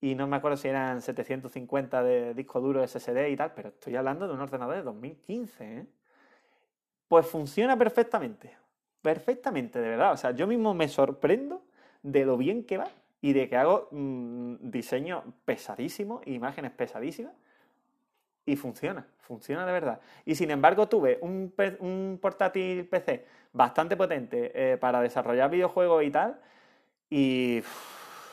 y 0.00 0.16
no 0.16 0.26
me 0.26 0.36
acuerdo 0.36 0.56
si 0.56 0.66
eran 0.66 1.00
750 1.00 2.02
de 2.02 2.34
disco 2.34 2.60
duro 2.60 2.86
SSD 2.86 3.28
y 3.28 3.36
tal, 3.36 3.52
pero 3.54 3.68
estoy 3.68 3.94
hablando 3.94 4.26
de 4.26 4.34
un 4.34 4.40
ordenador 4.40 4.74
de 4.74 4.82
2015, 4.82 5.78
¿eh? 5.78 5.86
Pues 7.06 7.26
funciona 7.26 7.76
perfectamente, 7.76 8.56
perfectamente, 9.00 9.80
de 9.80 9.90
verdad. 9.90 10.12
O 10.12 10.16
sea, 10.16 10.32
yo 10.32 10.46
mismo 10.46 10.74
me 10.74 10.88
sorprendo 10.88 11.62
de 12.02 12.24
lo 12.24 12.36
bien 12.36 12.64
que 12.64 12.78
va 12.78 12.88
y 13.22 13.32
de 13.32 13.48
que 13.48 13.56
hago 13.56 13.88
mm, 13.92 14.56
diseño 14.60 15.22
pesadísimo, 15.44 16.20
imágenes 16.26 16.72
pesadísimas, 16.72 17.32
y 18.44 18.56
funciona, 18.56 19.06
funciona 19.20 19.64
de 19.64 19.72
verdad. 19.72 20.00
Y 20.24 20.34
sin 20.34 20.50
embargo 20.50 20.88
tuve 20.88 21.18
un, 21.22 22.18
portátil 22.20 22.86
PC 22.88 23.24
bastante 23.52 23.96
potente 23.96 24.50
eh, 24.54 24.76
para 24.76 25.00
desarrollar 25.00 25.48
videojuegos 25.50 26.02
y 26.02 26.10
tal, 26.10 26.40
y 27.08 27.60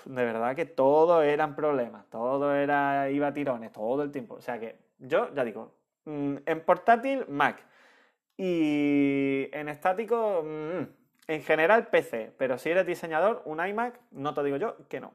de 0.05 0.25
verdad 0.25 0.55
que 0.55 0.65
todo 0.65 1.21
eran 1.21 1.55
problemas, 1.55 2.09
todo 2.09 2.55
era, 2.55 3.11
iba 3.11 3.27
a 3.27 3.33
tirones, 3.33 3.71
todo 3.71 4.01
el 4.01 4.11
tiempo. 4.11 4.35
O 4.35 4.41
sea 4.41 4.59
que 4.59 4.79
yo 4.97 5.31
ya 5.35 5.43
digo, 5.45 5.75
mm, 6.05 6.37
en 6.47 6.61
portátil 6.61 7.25
Mac 7.29 7.63
y 8.37 9.49
en 9.53 9.69
estático... 9.69 10.43
Mm, 10.43 10.98
en 11.29 11.43
general 11.43 11.87
PC, 11.87 12.33
pero 12.37 12.57
si 12.57 12.71
eres 12.71 12.87
diseñador, 12.87 13.43
un 13.45 13.63
iMac, 13.63 13.99
no 14.11 14.33
te 14.33 14.43
digo 14.43 14.57
yo 14.57 14.75
que 14.87 14.99
no. 14.99 15.13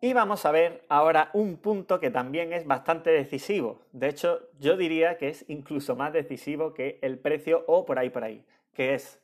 Y 0.00 0.14
vamos 0.14 0.46
a 0.46 0.50
ver 0.50 0.82
ahora 0.88 1.28
un 1.34 1.58
punto 1.58 2.00
que 2.00 2.10
también 2.10 2.54
es 2.54 2.66
bastante 2.66 3.10
decisivo. 3.10 3.82
De 3.92 4.08
hecho, 4.08 4.48
yo 4.58 4.78
diría 4.78 5.18
que 5.18 5.28
es 5.28 5.44
incluso 5.48 5.94
más 5.94 6.14
decisivo 6.14 6.72
que 6.72 6.98
el 7.02 7.18
precio 7.18 7.64
o 7.66 7.84
por 7.84 7.98
ahí 7.98 8.08
por 8.08 8.24
ahí, 8.24 8.42
que 8.72 8.94
es 8.94 9.20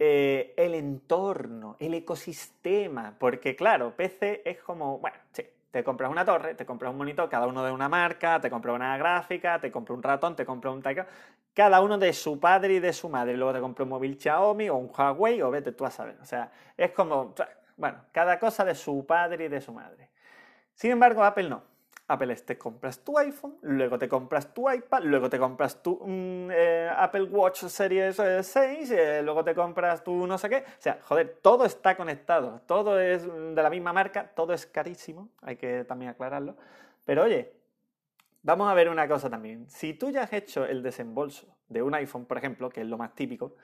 eh, 0.00 0.54
el 0.56 0.74
entorno, 0.74 1.76
el 1.78 1.94
ecosistema. 1.94 3.14
Porque 3.20 3.54
claro, 3.54 3.94
PC 3.96 4.42
es 4.44 4.60
como, 4.60 4.98
bueno, 4.98 5.18
sí, 5.32 5.44
te 5.70 5.82
compras 5.84 6.10
una 6.10 6.24
torre, 6.24 6.54
te 6.54 6.66
compras 6.66 6.90
un 6.90 6.98
monitor, 6.98 7.28
cada 7.28 7.46
uno 7.46 7.64
de 7.64 7.72
una 7.72 7.88
marca, 7.88 8.40
te 8.40 8.50
compras 8.50 8.74
una 8.74 8.96
gráfica, 8.98 9.60
te 9.60 9.70
compras 9.70 9.96
un 9.96 10.02
ratón, 10.02 10.36
te 10.36 10.44
compras 10.44 10.74
un 10.74 10.82
teclado, 10.82 11.08
cada 11.54 11.80
uno 11.80 11.98
de 11.98 12.12
su 12.12 12.40
padre 12.40 12.74
y 12.74 12.80
de 12.80 12.92
su 12.92 13.08
madre. 13.08 13.36
Luego 13.36 13.52
te 13.52 13.60
compras 13.60 13.84
un 13.84 13.90
móvil 13.90 14.18
Xiaomi 14.18 14.68
o 14.68 14.76
un 14.76 14.90
Huawei 14.96 15.42
o 15.42 15.50
vete 15.50 15.72
tú 15.72 15.84
a 15.84 15.90
saber. 15.90 16.16
O 16.20 16.24
sea, 16.24 16.50
es 16.76 16.90
como, 16.92 17.34
bueno, 17.76 17.98
cada 18.12 18.38
cosa 18.38 18.64
de 18.64 18.74
su 18.74 19.04
padre 19.06 19.44
y 19.44 19.48
de 19.48 19.60
su 19.60 19.72
madre. 19.72 20.10
Sin 20.74 20.90
embargo, 20.90 21.22
Apple 21.22 21.48
no. 21.48 21.72
Apple 22.08 22.32
es 22.32 22.44
te 22.44 22.58
compras 22.58 22.98
tu 22.98 23.16
iPhone, 23.16 23.56
luego 23.62 23.98
te 23.98 24.08
compras 24.08 24.52
tu 24.52 24.70
iPad, 24.70 25.02
luego 25.04 25.30
te 25.30 25.38
compras 25.38 25.82
tu 25.82 25.98
mm, 26.04 26.50
eh, 26.50 26.90
Apple 26.94 27.24
Watch 27.24 27.64
Series 27.64 28.20
6, 28.42 28.90
eh, 28.90 29.22
luego 29.22 29.42
te 29.44 29.54
compras 29.54 30.02
tu 30.04 30.26
no 30.26 30.36
sé 30.36 30.48
qué. 30.50 30.56
O 30.56 30.80
sea, 30.82 30.98
joder, 31.02 31.38
todo 31.40 31.64
está 31.64 31.96
conectado, 31.96 32.60
todo 32.66 33.00
es 33.00 33.26
de 33.26 33.62
la 33.62 33.70
misma 33.70 33.92
marca, 33.92 34.30
todo 34.34 34.52
es 34.52 34.66
carísimo, 34.66 35.28
hay 35.40 35.56
que 35.56 35.84
también 35.84 36.10
aclararlo. 36.10 36.56
Pero 37.04 37.22
oye, 37.22 37.52
vamos 38.42 38.70
a 38.70 38.74
ver 38.74 38.88
una 38.88 39.08
cosa 39.08 39.30
también. 39.30 39.68
Si 39.70 39.94
tú 39.94 40.10
ya 40.10 40.22
has 40.24 40.32
hecho 40.32 40.64
el 40.64 40.82
desembolso 40.82 41.56
de 41.68 41.82
un 41.82 41.94
iPhone, 41.94 42.26
por 42.26 42.38
ejemplo, 42.38 42.70
que 42.70 42.82
es 42.82 42.86
lo 42.86 42.98
más 42.98 43.14
típico, 43.14 43.56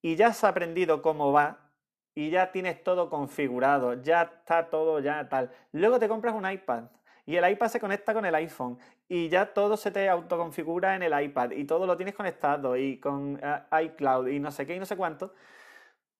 y 0.00 0.16
ya 0.16 0.28
has 0.28 0.44
aprendido 0.44 1.02
cómo 1.02 1.32
va, 1.32 1.72
y 2.14 2.30
ya 2.30 2.52
tienes 2.52 2.82
todo 2.82 3.08
configurado, 3.08 4.02
ya 4.02 4.22
está 4.22 4.68
todo 4.68 5.00
ya 5.00 5.28
tal, 5.28 5.50
luego 5.72 5.98
te 5.98 6.08
compras 6.08 6.34
un 6.34 6.50
iPad 6.50 6.84
y 7.24 7.36
el 7.36 7.50
iPad 7.50 7.68
se 7.68 7.80
conecta 7.80 8.12
con 8.12 8.26
el 8.26 8.34
iPhone 8.34 8.78
y 9.08 9.28
ya 9.28 9.52
todo 9.52 9.76
se 9.76 9.90
te 9.90 10.08
autoconfigura 10.08 10.94
en 10.94 11.02
el 11.02 11.22
iPad 11.22 11.52
y 11.52 11.64
todo 11.64 11.86
lo 11.86 11.96
tienes 11.96 12.14
conectado 12.14 12.76
y 12.76 12.98
con 12.98 13.40
eh, 13.42 13.84
iCloud 13.84 14.28
y 14.28 14.40
no 14.40 14.50
sé 14.50 14.66
qué 14.66 14.76
y 14.76 14.78
no 14.78 14.86
sé 14.86 14.96
cuánto, 14.96 15.32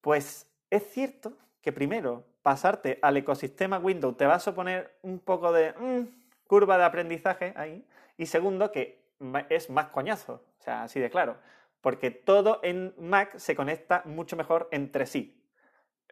pues 0.01 0.51
es 0.71 0.91
cierto 0.93 1.37
que 1.61 1.73
primero, 1.73 2.25
pasarte 2.43 2.99
al 3.03 3.17
ecosistema 3.17 3.79
Windows 3.79 4.17
te 4.17 4.27
va 4.27 4.35
a 4.35 4.41
suponer 4.41 4.99
un 5.03 5.21
poco 5.21 5.53
de 5.53 5.73
mm, 5.73 6.22
curva 6.53 6.77
de 6.77 6.85
aprendizaje 6.85 7.55
ahí. 7.57 7.83
Y 8.19 8.27
segundo, 8.27 8.71
que 8.71 9.07
es 9.49 9.71
más 9.71 9.87
coñazo, 9.87 10.45
o 10.59 10.63
sea, 10.63 10.83
así 10.83 11.01
de 11.01 11.09
claro. 11.09 11.39
Porque 11.81 12.11
todo 12.11 12.61
en 12.63 12.95
Mac 12.99 13.39
se 13.39 13.57
conecta 13.57 14.03
mucho 14.05 14.37
mejor 14.37 14.69
entre 14.71 15.07
sí. 15.07 15.43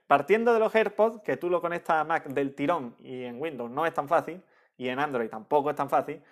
Partiendo 0.06 0.54
de 0.54 0.58
los 0.58 0.74
AirPods, 0.74 1.20
que 1.20 1.36
tú 1.36 1.50
lo 1.50 1.60
conectas 1.60 1.96
a 1.96 2.04
Mac 2.04 2.26
del 2.28 2.54
tirón 2.54 2.96
y 3.00 3.24
en 3.24 3.38
Windows 3.38 3.70
no 3.70 3.84
es 3.84 3.92
tan 3.92 4.08
fácil, 4.08 4.42
y 4.78 4.88
en 4.88 4.98
Android 4.98 5.28
tampoco 5.28 5.68
es 5.68 5.76
tan 5.76 5.90
fácil, 5.90 6.22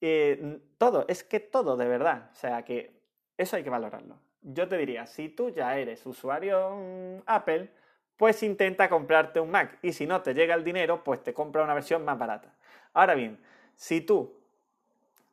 eh, 0.00 0.60
todo, 0.78 1.04
es 1.06 1.22
que 1.22 1.38
todo 1.38 1.76
de 1.76 1.86
verdad. 1.86 2.30
O 2.32 2.34
sea 2.36 2.64
que 2.64 2.98
eso 3.36 3.56
hay 3.56 3.62
que 3.62 3.68
valorarlo. 3.68 4.18
Yo 4.40 4.66
te 4.68 4.78
diría, 4.78 5.06
si 5.06 5.28
tú 5.28 5.50
ya 5.50 5.76
eres 5.76 6.06
usuario 6.06 6.76
mm, 6.76 7.22
Apple, 7.26 7.70
pues 8.16 8.42
intenta 8.42 8.88
comprarte 8.88 9.38
un 9.38 9.50
Mac 9.50 9.78
y 9.82 9.92
si 9.92 10.06
no 10.06 10.22
te 10.22 10.32
llega 10.32 10.54
el 10.54 10.64
dinero, 10.64 11.04
pues 11.04 11.22
te 11.22 11.34
compra 11.34 11.62
una 11.62 11.74
versión 11.74 12.06
más 12.06 12.18
barata. 12.18 12.53
Ahora 12.94 13.14
bien, 13.14 13.38
si 13.76 14.00
tú 14.00 14.40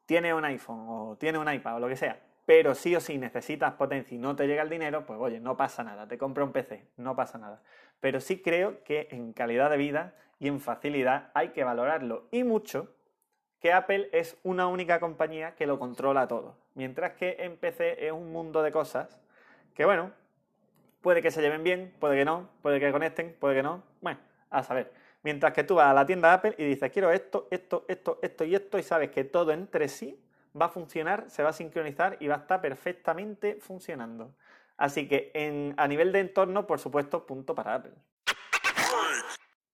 tienes 0.05 0.33
un 0.33 0.43
iPhone 0.45 0.85
o 0.87 1.17
tienes 1.17 1.39
un 1.39 1.51
iPad 1.51 1.77
o 1.77 1.79
lo 1.79 1.87
que 1.87 1.95
sea, 1.95 2.19
pero 2.45 2.75
sí 2.75 2.95
o 2.95 2.99
sí 2.99 3.17
necesitas 3.17 3.73
potencia 3.73 4.13
y 4.15 4.17
no 4.17 4.35
te 4.35 4.47
llega 4.47 4.63
el 4.63 4.69
dinero, 4.69 5.05
pues 5.05 5.19
oye, 5.19 5.39
no 5.39 5.55
pasa 5.55 5.83
nada, 5.83 6.07
te 6.07 6.17
compra 6.17 6.43
un 6.43 6.51
PC, 6.51 6.85
no 6.97 7.15
pasa 7.15 7.37
nada. 7.37 7.61
Pero 7.99 8.19
sí 8.19 8.41
creo 8.41 8.83
que 8.83 9.07
en 9.11 9.31
calidad 9.31 9.69
de 9.69 9.77
vida 9.77 10.15
y 10.39 10.49
en 10.49 10.59
facilidad 10.59 11.31
hay 11.33 11.49
que 11.49 11.63
valorarlo 11.63 12.27
y 12.31 12.43
mucho 12.43 12.93
que 13.61 13.71
Apple 13.71 14.09
es 14.11 14.37
una 14.43 14.67
única 14.67 14.99
compañía 14.99 15.55
que 15.55 15.67
lo 15.67 15.79
controla 15.79 16.27
todo, 16.27 16.57
mientras 16.73 17.13
que 17.13 17.37
en 17.39 17.57
PC 17.57 18.07
es 18.07 18.11
un 18.11 18.31
mundo 18.31 18.63
de 18.63 18.71
cosas 18.71 19.21
que 19.75 19.85
bueno, 19.85 20.11
Puede 21.01 21.23
que 21.23 21.31
se 21.31 21.41
lleven 21.41 21.63
bien, 21.63 21.93
puede 21.99 22.15
que 22.15 22.25
no, 22.25 22.47
puede 22.61 22.79
que 22.79 22.91
conecten, 22.91 23.35
puede 23.39 23.55
que 23.55 23.63
no. 23.63 23.83
Bueno, 24.01 24.19
a 24.51 24.61
saber. 24.61 24.93
Mientras 25.23 25.53
que 25.53 25.63
tú 25.63 25.75
vas 25.75 25.87
a 25.87 25.93
la 25.93 26.05
tienda 26.05 26.33
Apple 26.33 26.55
y 26.57 26.65
dices, 26.65 26.91
quiero 26.91 27.11
esto, 27.11 27.47
esto, 27.51 27.85
esto, 27.87 28.19
esto 28.21 28.43
y 28.43 28.55
esto, 28.55 28.79
y 28.79 28.83
sabes 28.83 29.11
que 29.11 29.23
todo 29.23 29.51
entre 29.51 29.87
sí 29.87 30.19
va 30.59 30.65
a 30.65 30.69
funcionar, 30.69 31.29
se 31.29 31.43
va 31.43 31.49
a 31.49 31.53
sincronizar 31.53 32.17
y 32.19 32.27
va 32.27 32.35
a 32.35 32.39
estar 32.39 32.59
perfectamente 32.59 33.57
funcionando. 33.61 34.33
Así 34.77 35.07
que 35.07 35.31
a 35.77 35.87
nivel 35.87 36.11
de 36.11 36.19
entorno, 36.21 36.65
por 36.65 36.79
supuesto, 36.79 37.25
punto 37.25 37.53
para 37.53 37.75
Apple. 37.75 37.93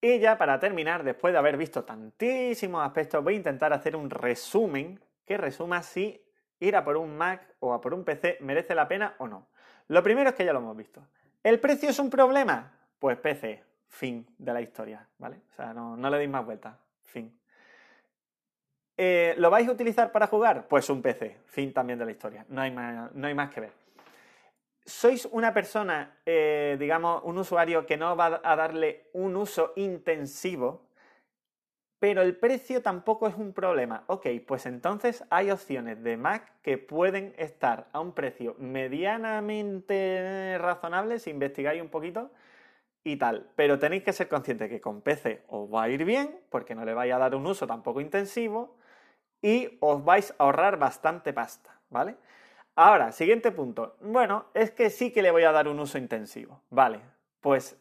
Y 0.02 0.20
ya 0.20 0.38
para 0.38 0.60
terminar, 0.60 1.04
después 1.04 1.34
de 1.34 1.40
haber 1.40 1.58
visto 1.58 1.84
tantísimos 1.84 2.86
aspectos, 2.86 3.24
voy 3.24 3.34
a 3.34 3.38
intentar 3.38 3.74
hacer 3.74 3.96
un 3.96 4.10
resumen 4.10 5.00
que 5.26 5.38
resuma 5.38 5.82
si 5.82 6.22
ir 6.60 6.76
a 6.76 6.84
por 6.84 6.98
un 6.98 7.18
Mac 7.18 7.56
o 7.60 7.74
a 7.74 7.82
por 7.82 7.94
un 7.94 8.04
PC 8.04 8.38
merece 8.42 8.76
la 8.76 8.88
pena 8.88 9.16
o 9.18 9.28
no. 9.28 9.48
Lo 9.88 10.04
primero 10.04 10.30
es 10.30 10.36
que 10.36 10.46
ya 10.46 10.54
lo 10.54 10.60
hemos 10.60 10.76
visto. 10.76 11.02
¿El 11.42 11.60
precio 11.60 11.90
es 11.90 12.00
un 12.00 12.10
problema? 12.10 12.74
Pues 13.00 13.18
PC, 13.18 13.64
fin 13.88 14.26
de 14.38 14.54
la 14.54 14.62
historia, 14.62 15.08
¿vale? 15.18 15.42
O 15.52 15.56
sea, 15.56 15.74
no, 15.74 16.10
le 16.10 16.18
deis 16.18 16.30
más 16.30 16.46
vueltas, 16.46 16.76
fin. 17.04 17.38
Eh, 18.96 19.36
¿Lo 19.38 19.50
vais 19.50 19.68
a 19.68 19.72
utilizar 19.72 20.12
para 20.12 20.28
jugar? 20.28 20.68
Pues 20.68 20.90
un 20.90 21.02
PC, 21.02 21.38
fin 21.46 21.74
también 21.74 22.00
de 22.00 22.06
la 22.06 22.12
historia, 22.12 22.46
no 22.50 22.62
hay 22.62 22.72
más, 22.72 23.14
no 23.14 23.28
hay 23.28 23.34
más 23.34 23.54
que 23.54 23.62
ver. 23.62 23.72
¿Sois 24.86 25.26
una 25.26 25.54
persona, 25.54 26.18
eh, 26.26 26.78
digamos, 26.80 27.22
un 27.26 27.38
usuario 27.38 27.86
que 27.86 27.98
no 27.98 28.16
va 28.16 28.40
a 28.42 28.56
darle 28.56 29.10
un 29.14 29.36
uso 29.36 29.74
intensivo 29.76 30.88
pero 32.00 32.22
el 32.22 32.36
precio 32.36 32.82
tampoco 32.82 33.28
es 33.28 33.36
un 33.36 33.54
problema. 33.54 34.04
Ok, 34.08 34.28
pues 34.46 34.66
entonces 34.68 35.24
hay 35.30 35.52
opciones 35.52 36.04
de 36.04 36.18
Mac 36.18 36.52
que 36.62 36.78
pueden 36.78 37.34
estar 37.38 37.88
a 37.92 38.00
un 38.00 38.14
precio 38.14 38.56
medianamente 38.60 40.58
razonable 40.60 41.20
si 41.20 41.32
investigáis 41.32 41.82
un 41.82 41.90
poquito 41.90 42.30
y 43.08 43.16
tal. 43.16 43.50
Pero 43.56 43.80
tenéis 43.80 44.04
que 44.04 44.14
ser 44.14 44.28
conscientes 44.28 44.70
que 44.70 44.82
con 44.82 45.02
PC 45.02 45.44
os 45.48 45.74
va 45.74 45.84
a 45.84 45.90
ir 45.90 46.04
bien 46.04 46.40
porque 46.50 46.76
no 46.76 46.84
le 46.84 46.94
vais 46.94 47.14
a 47.14 47.18
dar 47.18 47.36
un 47.36 47.48
uso 47.48 47.66
tampoco 47.66 48.02
intensivo 48.02 48.76
y 49.42 49.78
os 49.80 50.04
vais 50.04 50.32
a 50.32 50.44
ahorrar 50.44 50.78
bastante 50.78 51.32
pasta, 51.32 51.80
¿vale? 51.90 52.18
Ahora, 52.76 53.12
siguiente 53.12 53.52
punto. 53.52 53.96
Bueno, 54.02 54.48
es 54.54 54.72
que 54.72 54.90
sí 54.90 55.12
que 55.12 55.22
le 55.22 55.32
voy 55.32 55.44
a 55.44 55.52
dar 55.52 55.68
un 55.68 55.80
uso 55.80 55.98
intensivo. 55.98 56.62
Vale, 56.70 57.00
pues 57.40 57.78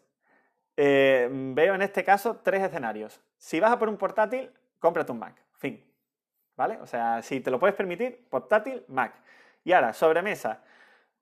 eh, 0.77 1.29
veo 1.31 1.75
en 1.75 1.83
este 1.83 2.05
caso 2.05 2.41
tres 2.43 2.63
escenarios. 2.63 3.21
Si 3.37 3.59
vas 3.59 3.73
a 3.73 3.79
por 3.79 3.89
un 3.89 3.97
portátil, 3.97 4.51
cómprate 4.79 5.11
un 5.11 5.19
Mac. 5.19 5.43
Fin. 5.59 5.85
¿Vale? 6.57 6.79
O 6.81 6.87
sea, 6.87 7.21
si 7.21 7.41
te 7.41 7.51
lo 7.51 7.59
puedes 7.59 7.75
permitir, 7.75 8.27
portátil, 8.31 8.85
Mac. 8.89 9.13
Y 9.65 9.73
ahora, 9.73 9.93
sobremesa. 9.93 10.63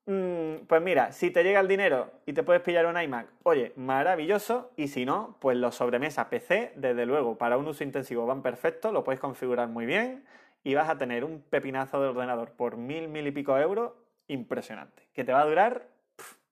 Mm, 0.07 0.67
pues 0.67 0.83
mira, 0.83 1.13
si 1.13 1.31
te 1.31 1.43
llega 1.43 1.61
el 1.61 1.69
dinero 1.69 2.11
y 2.27 2.35
te 2.35 2.43
puedes 2.43 2.63
pillar 2.63 2.87
un 2.87 3.01
iMac, 3.01 3.29
oye, 3.43 3.73
maravilloso. 3.77 4.73
Y 4.77 4.89
si 4.89 5.05
no, 5.05 5.37
pues 5.41 5.57
los 5.57 5.75
sobremesas 5.75 6.27
PC, 6.27 6.73
desde 6.77 7.07
luego, 7.07 7.39
para 7.39 7.57
un 7.57 7.67
uso 7.67 7.85
intensivo 7.85 8.27
van 8.27 8.43
perfectos, 8.43 8.93
lo 8.93 9.05
puedes 9.05 9.21
configurar 9.21 9.69
muy 9.69 9.87
bien 9.87 10.25
y 10.63 10.75
vas 10.75 10.89
a 10.89 10.99
tener 10.99 11.25
un 11.25 11.43
pepinazo 11.43 12.01
de 12.01 12.09
ordenador 12.09 12.53
por 12.53 12.77
mil, 12.77 13.09
mil 13.09 13.27
y 13.27 13.33
pico 13.33 13.57
euros 13.59 13.93
impresionante. 14.29 15.09
Que 15.15 15.25
te 15.25 15.33
va 15.33 15.41
a 15.43 15.47
durar, 15.47 15.89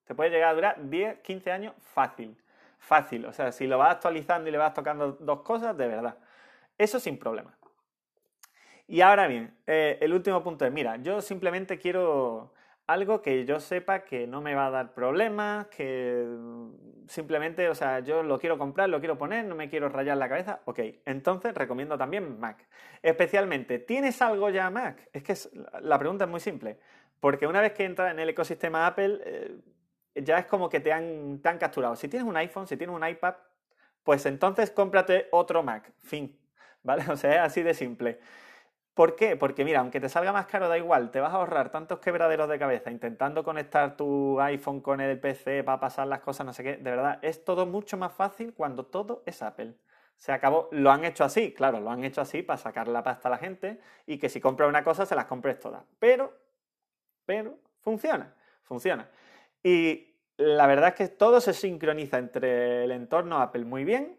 te 0.04 0.14
puede 0.14 0.30
llegar 0.30 0.50
a 0.50 0.54
durar 0.54 0.88
10, 0.88 1.18
15 1.20 1.50
años 1.52 1.74
fácil 1.94 2.36
fácil. 2.82 3.24
O 3.26 3.32
sea, 3.32 3.52
si 3.52 3.66
lo 3.66 3.78
vas 3.78 3.92
actualizando 3.92 4.48
y 4.48 4.52
le 4.52 4.58
vas 4.58 4.74
tocando 4.74 5.12
dos 5.12 5.42
cosas, 5.42 5.76
de 5.76 5.86
verdad. 5.86 6.16
Eso 6.76 7.00
sin 7.00 7.18
problema. 7.18 7.56
Y 8.88 9.00
ahora 9.00 9.26
bien, 9.28 9.56
eh, 9.66 9.98
el 10.00 10.12
último 10.12 10.42
punto 10.42 10.66
es, 10.66 10.72
mira, 10.72 10.96
yo 10.96 11.22
simplemente 11.22 11.78
quiero 11.78 12.52
algo 12.86 13.22
que 13.22 13.44
yo 13.44 13.60
sepa 13.60 14.04
que 14.04 14.26
no 14.26 14.40
me 14.40 14.54
va 14.54 14.66
a 14.66 14.70
dar 14.70 14.94
problemas, 14.94 15.66
que 15.68 16.26
simplemente, 17.06 17.68
o 17.68 17.74
sea, 17.74 18.00
yo 18.00 18.22
lo 18.22 18.38
quiero 18.38 18.58
comprar, 18.58 18.88
lo 18.88 18.98
quiero 18.98 19.16
poner, 19.16 19.44
no 19.44 19.54
me 19.54 19.68
quiero 19.68 19.88
rayar 19.88 20.16
la 20.16 20.28
cabeza. 20.28 20.60
Ok, 20.64 20.80
entonces 21.04 21.54
recomiendo 21.54 21.96
también 21.96 22.38
Mac. 22.40 22.66
Especialmente, 23.02 23.78
¿tienes 23.78 24.20
algo 24.22 24.50
ya 24.50 24.68
Mac? 24.70 25.08
Es 25.12 25.22
que 25.22 25.34
la 25.80 25.98
pregunta 25.98 26.24
es 26.24 26.30
muy 26.30 26.40
simple, 26.40 26.78
porque 27.20 27.46
una 27.46 27.60
vez 27.60 27.72
que 27.72 27.84
entras 27.84 28.10
en 28.12 28.18
el 28.18 28.28
ecosistema 28.28 28.86
Apple, 28.86 29.20
eh, 29.24 29.56
ya 30.16 30.38
es 30.38 30.46
como 30.46 30.68
que 30.68 30.80
te 30.80 30.92
han, 30.92 31.40
te 31.40 31.48
han 31.48 31.58
capturado. 31.58 31.96
Si 31.96 32.08
tienes 32.08 32.28
un 32.28 32.36
iPhone, 32.36 32.66
si 32.66 32.76
tienes 32.76 32.94
un 32.94 33.06
iPad, 33.06 33.34
pues 34.02 34.26
entonces 34.26 34.70
cómprate 34.70 35.28
otro 35.30 35.62
Mac. 35.62 35.92
Fin. 36.00 36.38
¿Vale? 36.82 37.04
O 37.10 37.16
sea, 37.16 37.32
es 37.32 37.38
así 37.38 37.62
de 37.62 37.74
simple. 37.74 38.18
¿Por 38.94 39.16
qué? 39.16 39.36
Porque 39.36 39.64
mira, 39.64 39.80
aunque 39.80 40.00
te 40.00 40.08
salga 40.10 40.32
más 40.32 40.46
caro, 40.46 40.68
da 40.68 40.76
igual, 40.76 41.10
te 41.10 41.20
vas 41.20 41.32
a 41.32 41.36
ahorrar 41.36 41.70
tantos 41.70 41.98
quebraderos 42.00 42.48
de 42.48 42.58
cabeza 42.58 42.90
intentando 42.90 43.42
conectar 43.42 43.96
tu 43.96 44.38
iPhone 44.40 44.82
con 44.82 45.00
el 45.00 45.18
PC 45.18 45.64
para 45.64 45.80
pasar 45.80 46.06
las 46.08 46.20
cosas, 46.20 46.44
no 46.44 46.52
sé 46.52 46.62
qué. 46.62 46.76
De 46.76 46.90
verdad, 46.90 47.18
es 47.22 47.42
todo 47.42 47.64
mucho 47.64 47.96
más 47.96 48.12
fácil 48.12 48.52
cuando 48.52 48.84
todo 48.84 49.22
es 49.24 49.40
Apple. 49.40 49.74
Se 50.16 50.30
acabó, 50.30 50.68
lo 50.72 50.90
han 50.90 51.04
hecho 51.06 51.24
así, 51.24 51.54
claro, 51.54 51.80
lo 51.80 51.90
han 51.90 52.04
hecho 52.04 52.20
así 52.20 52.42
para 52.42 52.58
sacar 52.58 52.86
la 52.86 53.02
pasta 53.02 53.28
a 53.28 53.30
la 53.30 53.38
gente 53.38 53.80
y 54.06 54.18
que 54.18 54.28
si 54.28 54.40
compras 54.40 54.68
una 54.68 54.84
cosa 54.84 55.06
se 55.06 55.16
las 55.16 55.24
compres 55.24 55.58
todas. 55.58 55.82
Pero, 55.98 56.38
pero, 57.24 57.58
funciona, 57.80 58.34
funciona. 58.62 59.08
Y 59.62 60.16
la 60.36 60.66
verdad 60.66 60.90
es 60.90 60.94
que 60.94 61.08
todo 61.08 61.40
se 61.40 61.54
sincroniza 61.54 62.18
entre 62.18 62.84
el 62.84 62.90
entorno 62.92 63.40
Apple 63.40 63.64
muy 63.64 63.84
bien. 63.84 64.18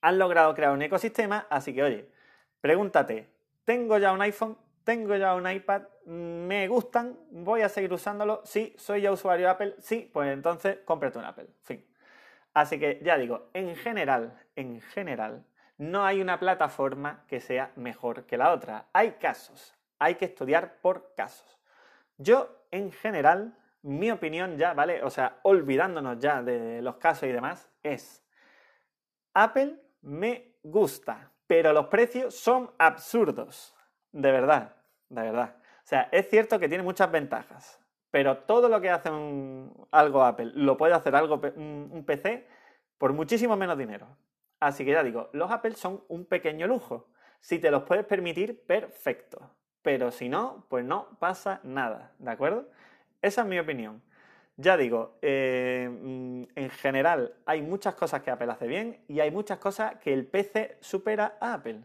Han 0.00 0.18
logrado 0.18 0.54
crear 0.54 0.72
un 0.72 0.82
ecosistema, 0.82 1.46
así 1.50 1.74
que 1.74 1.82
oye, 1.82 2.10
pregúntate, 2.60 3.33
¿tengo 3.64 3.98
ya 3.98 4.12
un 4.12 4.22
iPhone? 4.22 4.56
¿Tengo 4.84 5.16
ya 5.16 5.34
un 5.34 5.50
iPad? 5.50 5.82
¿Me 6.06 6.68
gustan? 6.68 7.18
¿Voy 7.30 7.62
a 7.62 7.68
seguir 7.68 7.92
usándolo? 7.92 8.42
Sí, 8.44 8.74
soy 8.78 9.02
ya 9.02 9.12
usuario 9.12 9.48
Apple. 9.48 9.76
Sí, 9.78 10.10
pues 10.12 10.30
entonces 10.32 10.78
cómprate 10.84 11.18
un 11.18 11.24
Apple. 11.24 11.48
Fin. 11.62 11.84
Así 12.52 12.78
que 12.78 13.00
ya 13.02 13.16
digo, 13.16 13.48
en 13.52 13.74
general, 13.74 14.38
en 14.54 14.80
general, 14.80 15.44
no 15.78 16.04
hay 16.04 16.20
una 16.20 16.38
plataforma 16.38 17.24
que 17.26 17.40
sea 17.40 17.72
mejor 17.76 18.26
que 18.26 18.36
la 18.36 18.52
otra. 18.52 18.86
Hay 18.92 19.12
casos, 19.12 19.74
hay 19.98 20.14
que 20.16 20.26
estudiar 20.26 20.80
por 20.80 21.14
casos. 21.16 21.58
Yo, 22.16 22.66
en 22.70 22.92
general, 22.92 23.56
mi 23.82 24.10
opinión 24.10 24.56
ya, 24.56 24.72
¿vale? 24.72 25.02
O 25.02 25.10
sea, 25.10 25.40
olvidándonos 25.42 26.18
ya 26.18 26.42
de 26.42 26.80
los 26.80 26.96
casos 26.96 27.28
y 27.28 27.32
demás, 27.32 27.68
es 27.82 28.24
Apple 29.32 29.80
me 30.02 30.54
gusta, 30.62 31.32
pero 31.54 31.72
los 31.72 31.86
precios 31.86 32.34
son 32.34 32.72
absurdos. 32.78 33.76
De 34.10 34.32
verdad, 34.32 34.74
de 35.08 35.22
verdad. 35.22 35.54
O 35.56 35.86
sea, 35.86 36.08
es 36.10 36.28
cierto 36.28 36.58
que 36.58 36.68
tiene 36.68 36.82
muchas 36.82 37.12
ventajas, 37.12 37.80
pero 38.10 38.38
todo 38.38 38.68
lo 38.68 38.80
que 38.80 38.90
hace 38.90 39.08
algo 39.92 40.24
Apple 40.24 40.50
lo 40.56 40.76
puede 40.76 40.94
hacer 40.94 41.14
algo 41.14 41.40
un 41.54 42.02
PC 42.04 42.48
por 42.98 43.12
muchísimo 43.12 43.56
menos 43.56 43.78
dinero. 43.78 44.08
Así 44.58 44.84
que 44.84 44.90
ya 44.90 45.04
digo, 45.04 45.30
los 45.32 45.48
Apple 45.52 45.76
son 45.76 46.02
un 46.08 46.24
pequeño 46.24 46.66
lujo. 46.66 47.06
Si 47.38 47.60
te 47.60 47.70
los 47.70 47.84
puedes 47.84 48.04
permitir, 48.04 48.66
perfecto. 48.66 49.48
Pero 49.82 50.10
si 50.10 50.28
no, 50.28 50.66
pues 50.68 50.84
no 50.84 51.16
pasa 51.20 51.60
nada, 51.62 52.14
¿de 52.18 52.32
acuerdo? 52.32 52.68
Esa 53.22 53.42
es 53.42 53.46
mi 53.46 53.60
opinión. 53.60 54.02
Ya 54.56 54.76
digo, 54.76 55.18
eh, 55.20 55.88
mm, 55.90 56.44
en 56.54 56.70
general 56.70 57.34
hay 57.44 57.60
muchas 57.62 57.94
cosas 57.96 58.22
que 58.22 58.30
Apple 58.30 58.52
hace 58.52 58.68
bien 58.68 59.00
y 59.08 59.20
hay 59.20 59.30
muchas 59.30 59.58
cosas 59.58 59.96
que 59.96 60.12
el 60.12 60.26
PC 60.26 60.78
supera 60.80 61.36
a 61.40 61.54
Apple. 61.54 61.80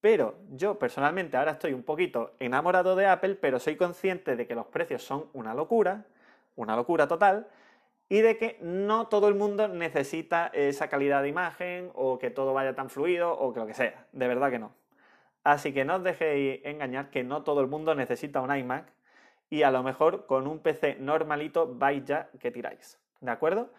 Pero 0.00 0.36
yo 0.50 0.78
personalmente 0.78 1.36
ahora 1.36 1.52
estoy 1.52 1.72
un 1.72 1.82
poquito 1.82 2.34
enamorado 2.38 2.94
de 2.94 3.06
Apple, 3.06 3.34
pero 3.34 3.58
soy 3.58 3.76
consciente 3.76 4.36
de 4.36 4.46
que 4.46 4.54
los 4.54 4.66
precios 4.66 5.02
son 5.02 5.26
una 5.32 5.54
locura, 5.54 6.06
una 6.54 6.76
locura 6.76 7.08
total, 7.08 7.48
y 8.08 8.20
de 8.20 8.38
que 8.38 8.58
no 8.62 9.08
todo 9.08 9.28
el 9.28 9.34
mundo 9.34 9.68
necesita 9.68 10.48
esa 10.54 10.88
calidad 10.88 11.22
de 11.22 11.28
imagen 11.28 11.90
o 11.94 12.18
que 12.18 12.30
todo 12.30 12.54
vaya 12.54 12.74
tan 12.74 12.90
fluido 12.90 13.32
o 13.32 13.52
que 13.52 13.60
lo 13.60 13.66
que 13.66 13.74
sea. 13.74 14.06
De 14.12 14.28
verdad 14.28 14.50
que 14.50 14.58
no. 14.60 14.72
Así 15.44 15.72
que 15.74 15.84
no 15.84 15.96
os 15.96 16.04
dejéis 16.04 16.60
engañar 16.64 17.10
que 17.10 17.24
no 17.24 17.42
todo 17.42 17.60
el 17.60 17.68
mundo 17.68 17.94
necesita 17.94 18.40
un 18.40 18.54
iMac 18.56 18.86
y 19.50 19.62
a 19.62 19.70
lo 19.70 19.82
mejor 19.82 20.26
con 20.26 20.46
un 20.46 20.60
PC 20.60 20.96
normalito 21.00 21.74
vais 21.74 22.04
ya 22.04 22.30
que 22.38 22.50
tiráis. 22.50 22.98
¿De 23.20 23.30
acuerdo? 23.30 23.70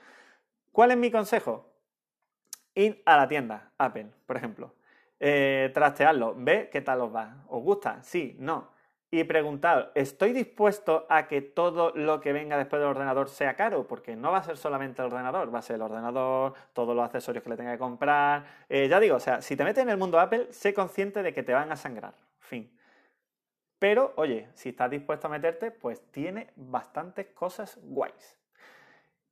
¿Cuál 0.71 0.91
es 0.91 0.97
mi 0.97 1.11
consejo? 1.11 1.65
Ir 2.75 3.01
a 3.05 3.17
la 3.17 3.27
tienda 3.27 3.71
Apple, 3.77 4.07
por 4.25 4.37
ejemplo. 4.37 4.73
Eh, 5.19 5.71
trastearlo, 5.73 6.33
ve 6.37 6.69
qué 6.71 6.81
tal 6.81 7.01
os 7.01 7.13
va. 7.13 7.43
¿Os 7.47 7.63
gusta? 7.63 8.01
Sí, 8.03 8.35
no. 8.39 8.69
Y 9.11 9.23
preguntar, 9.23 9.91
¿estoy 9.95 10.33
dispuesto 10.33 11.07
a 11.09 11.27
que 11.27 11.41
todo 11.41 11.91
lo 11.95 12.21
que 12.21 12.31
venga 12.31 12.57
después 12.57 12.79
del 12.79 12.89
ordenador 12.89 13.27
sea 13.27 13.55
caro? 13.55 13.87
Porque 13.87 14.15
no 14.15 14.31
va 14.31 14.37
a 14.37 14.43
ser 14.43 14.55
solamente 14.55 15.01
el 15.01 15.07
ordenador, 15.07 15.53
va 15.53 15.59
a 15.59 15.63
ser 15.63 15.77
el 15.77 15.81
ordenador, 15.81 16.53
todos 16.73 16.95
los 16.95 17.03
accesorios 17.03 17.43
que 17.43 17.49
le 17.49 17.57
tenga 17.57 17.71
que 17.71 17.79
comprar. 17.79 18.45
Eh, 18.69 18.87
ya 18.87 18.99
digo, 18.99 19.15
o 19.15 19.19
sea, 19.19 19.41
si 19.41 19.55
te 19.55 19.63
metes 19.63 19.81
en 19.81 19.89
el 19.89 19.97
mundo 19.97 20.19
Apple, 20.19 20.53
sé 20.53 20.75
consciente 20.75 21.23
de 21.23 21.33
que 21.33 21.41
te 21.41 21.53
van 21.53 21.71
a 21.71 21.75
sangrar. 21.75 22.13
Fin. 22.37 22.71
Pero, 23.79 24.13
oye, 24.17 24.49
si 24.53 24.69
estás 24.69 24.91
dispuesto 24.91 25.27
a 25.27 25.29
meterte, 25.29 25.71
pues 25.71 26.01
tiene 26.11 26.51
bastantes 26.55 27.27
cosas 27.27 27.79
guays. 27.81 28.37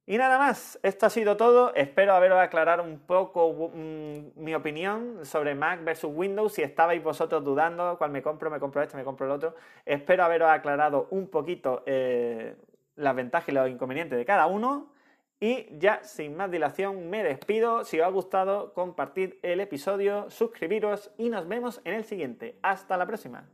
Y 0.10 0.18
nada 0.18 0.38
más, 0.38 0.80
esto 0.84 1.06
ha 1.06 1.10
sido 1.10 1.36
todo. 1.36 1.76
Espero 1.76 2.14
haberos 2.14 2.40
aclarado 2.40 2.82
un 2.82 3.00
poco 3.00 3.70
mi 3.74 4.56
opinión 4.56 5.26
sobre 5.26 5.54
Mac 5.54 5.84
versus 5.84 6.10
Windows. 6.14 6.54
Si 6.54 6.62
estabais 6.62 7.04
vosotros 7.04 7.44
dudando, 7.44 7.98
cuál 7.98 8.12
me 8.12 8.22
compro, 8.22 8.50
me 8.50 8.58
compro 8.58 8.82
este, 8.82 8.96
me 8.96 9.04
compro 9.04 9.26
el 9.26 9.34
otro. 9.34 9.56
Espero 9.86 10.24
haberos 10.24 10.50
aclarado 10.50 11.10
un 11.10 11.28
poquito 11.28 11.84
eh, 11.86 12.56
las 12.96 13.16
ventajas 13.18 13.50
y 13.50 13.52
los 13.52 13.70
inconvenientes 13.70 14.18
de 14.18 14.24
cada 14.24 14.48
uno. 14.48 14.94
Y 15.42 15.78
ya 15.78 16.02
sin 16.04 16.38
más 16.38 16.50
dilación 16.50 17.10
me 17.10 17.22
despido. 17.22 17.84
Si 17.84 18.00
os 18.00 18.08
ha 18.08 18.10
gustado, 18.10 18.74
compartid 18.74 19.34
el 19.42 19.60
episodio, 19.60 20.30
suscribiros 20.30 21.12
y 21.18 21.30
nos 21.30 21.50
vemos 21.50 21.82
en 21.84 21.96
el 21.96 22.06
siguiente. 22.06 22.58
Hasta 22.62 22.96
la 22.96 23.06
próxima. 23.06 23.50